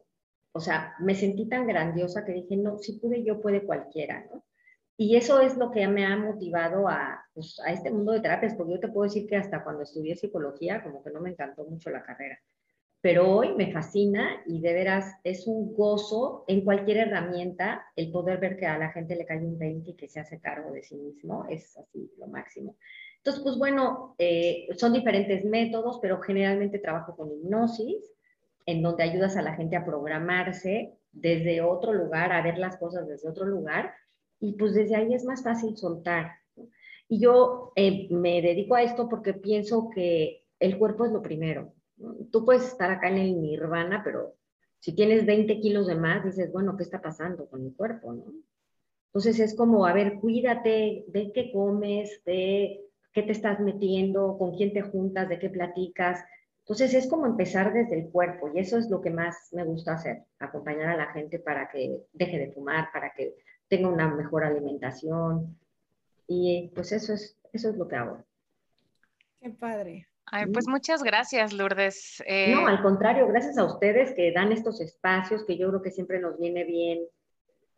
o 0.54 0.60
sea, 0.60 0.96
me 1.00 1.14
sentí 1.14 1.48
tan 1.48 1.68
grandiosa 1.68 2.26
que 2.26 2.34
dije, 2.34 2.58
no, 2.58 2.80
si 2.80 2.94
pude 2.94 3.24
yo, 3.24 3.42
puede 3.42 3.64
cualquiera, 3.64 4.28
¿no? 4.32 4.44
Y 5.00 5.16
eso 5.16 5.40
es 5.42 5.56
lo 5.58 5.70
que 5.70 5.88
me 5.88 6.06
ha 6.06 6.18
motivado 6.18 6.90
a, 6.90 7.24
pues, 7.34 7.60
a 7.60 7.72
este 7.72 7.92
mundo 7.92 8.14
de 8.14 8.20
terapias, 8.20 8.56
porque 8.56 8.74
yo 8.74 8.80
te 8.80 8.88
puedo 8.88 9.04
decir 9.04 9.28
que 9.28 9.36
hasta 9.36 9.64
cuando 9.64 9.84
estudié 9.84 10.16
psicología, 10.16 10.82
como 10.82 11.04
que 11.04 11.12
no 11.12 11.22
me 11.22 11.30
encantó 11.30 11.66
mucho 11.66 11.92
la 11.92 12.04
carrera. 12.04 12.40
Pero 13.00 13.32
hoy 13.32 13.54
me 13.54 13.72
fascina 13.72 14.42
y 14.48 14.60
de 14.60 14.74
veras 14.74 15.14
es 15.24 15.46
un 15.46 15.76
gozo 15.76 16.46
en 16.48 16.62
cualquier 16.62 16.98
herramienta 16.98 17.86
el 17.96 18.12
poder 18.12 18.40
ver 18.40 18.58
que 18.58 18.66
a 18.66 18.80
la 18.80 18.90
gente 18.92 19.16
le 19.16 19.26
cae 19.26 19.38
un 19.38 19.60
20 19.60 19.92
y 19.92 19.94
que 19.94 20.10
se 20.10 20.20
hace 20.20 20.40
cargo 20.40 20.72
de 20.72 20.82
sí 20.82 20.96
mismo, 20.96 21.46
es 21.48 21.78
así 21.78 22.12
lo 22.18 22.28
máximo. 22.28 22.76
Entonces, 23.18 23.44
pues 23.44 23.56
bueno, 23.56 24.16
eh, 24.18 24.68
son 24.78 24.94
diferentes 24.94 25.46
métodos, 25.46 26.00
pero 26.02 26.20
generalmente 26.22 26.80
trabajo 26.80 27.16
con 27.16 27.32
hipnosis, 27.32 28.04
en 28.66 28.82
donde 28.82 29.04
ayudas 29.04 29.38
a 29.38 29.44
la 29.44 29.54
gente 29.54 29.76
a 29.76 29.86
programarse 29.86 30.98
desde 31.12 31.62
otro 31.62 31.94
lugar, 31.94 32.32
a 32.32 32.42
ver 32.42 32.58
las 32.58 32.78
cosas 32.78 33.08
desde 33.08 33.30
otro 33.30 33.46
lugar 33.46 33.94
y 34.40 34.54
pues 34.54 34.74
desde 34.74 34.96
ahí 34.96 35.14
es 35.14 35.24
más 35.24 35.44
fácil 35.44 35.76
soltar. 35.78 36.32
Y 37.10 37.20
yo 37.20 37.72
eh, 37.76 38.08
me 38.12 38.42
dedico 38.42 38.76
a 38.76 38.84
esto 38.84 39.08
porque 39.08 39.34
pienso 39.34 39.90
que 39.90 40.44
el 40.60 40.78
cuerpo 40.78 41.06
es 41.06 41.12
lo 41.12 41.22
primero. 41.22 41.74
Tú 42.32 42.46
puedes 42.46 42.68
estar 42.68 42.92
acá 42.92 43.10
en 43.10 43.18
el 43.18 43.42
nirvana, 43.42 44.02
pero 44.04 44.36
si 44.80 44.94
tienes 44.94 45.26
20 45.26 45.60
kilos 45.60 45.88
de 45.88 45.96
más, 45.96 46.24
dices, 46.24 46.52
bueno, 46.52 46.76
¿qué 46.78 46.84
está 46.84 47.02
pasando 47.02 47.50
con 47.50 47.64
mi 47.64 47.74
cuerpo? 47.74 48.14
¿no? 48.14 48.26
Entonces 49.08 49.40
es 49.40 49.56
como, 49.56 49.86
a 49.86 49.94
ver, 49.94 50.20
cuídate, 50.20 51.06
ve 51.08 51.32
qué 51.34 51.52
comes, 51.52 52.22
ve 52.26 52.82
qué 53.14 53.24
te 53.24 53.32
estás 53.32 53.60
metiendo, 53.60 54.38
con 54.38 54.56
quién 54.56 54.74
te 54.74 54.82
juntas, 54.82 55.28
de 55.30 55.40
qué 55.40 55.50
platicas. 55.50 56.24
Entonces 56.60 56.94
es 56.94 57.08
como 57.08 57.26
empezar 57.26 57.74
desde 57.74 58.00
el 58.00 58.10
cuerpo 58.10 58.52
y 58.54 58.60
eso 58.60 58.78
es 58.78 58.90
lo 58.90 59.02
que 59.02 59.10
más 59.10 59.50
me 59.54 59.64
gusta 59.64 59.94
hacer, 59.94 60.24
acompañar 60.38 60.90
a 60.90 60.98
la 60.98 61.14
gente 61.14 61.40
para 61.40 61.70
que 61.70 62.02
deje 62.14 62.38
de 62.38 62.52
fumar, 62.52 62.90
para 62.92 63.14
que 63.14 63.36
tenga 63.68 63.90
una 63.90 64.08
mejor 64.08 64.44
alimentación. 64.44 65.58
Y 66.28 66.72
pues 66.76 66.92
eso 66.92 67.14
es, 67.14 67.38
eso 67.54 67.70
es 67.70 67.78
lo 67.78 67.88
que 67.88 67.96
hago. 67.96 68.24
Qué 69.40 69.50
padre. 69.50 70.08
Ay, 70.30 70.48
pues 70.48 70.68
muchas 70.68 71.04
gracias, 71.04 71.54
Lourdes. 71.54 72.22
Eh, 72.26 72.54
no, 72.54 72.68
al 72.68 72.82
contrario, 72.82 73.28
gracias 73.28 73.58
a 73.58 73.64
ustedes 73.64 74.14
que 74.14 74.34
dan 74.34 74.52
estos 74.52 74.82
espacios 74.82 75.46
que 75.46 75.58
yo 75.58 75.70
creo 75.70 75.82
que 75.82 75.92
siempre 75.92 76.20
nos 76.20 76.38
viene 76.38 76.66
bien, 76.66 77.00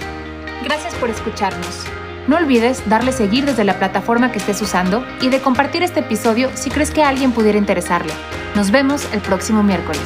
Gracias 0.62 0.94
por 1.00 1.10
escucharnos. 1.10 1.82
No 2.28 2.36
olvides 2.36 2.88
darle 2.88 3.10
seguir 3.10 3.44
desde 3.44 3.64
la 3.64 3.80
plataforma 3.80 4.30
que 4.30 4.38
estés 4.38 4.62
usando 4.62 5.04
y 5.20 5.30
de 5.30 5.40
compartir 5.40 5.82
este 5.82 5.98
episodio 5.98 6.48
si 6.54 6.70
crees 6.70 6.92
que 6.92 7.02
a 7.02 7.08
alguien 7.08 7.32
pudiera 7.32 7.58
interesarle. 7.58 8.12
Nos 8.54 8.70
vemos 8.70 9.04
el 9.12 9.20
próximo 9.20 9.64
miércoles. 9.64 10.04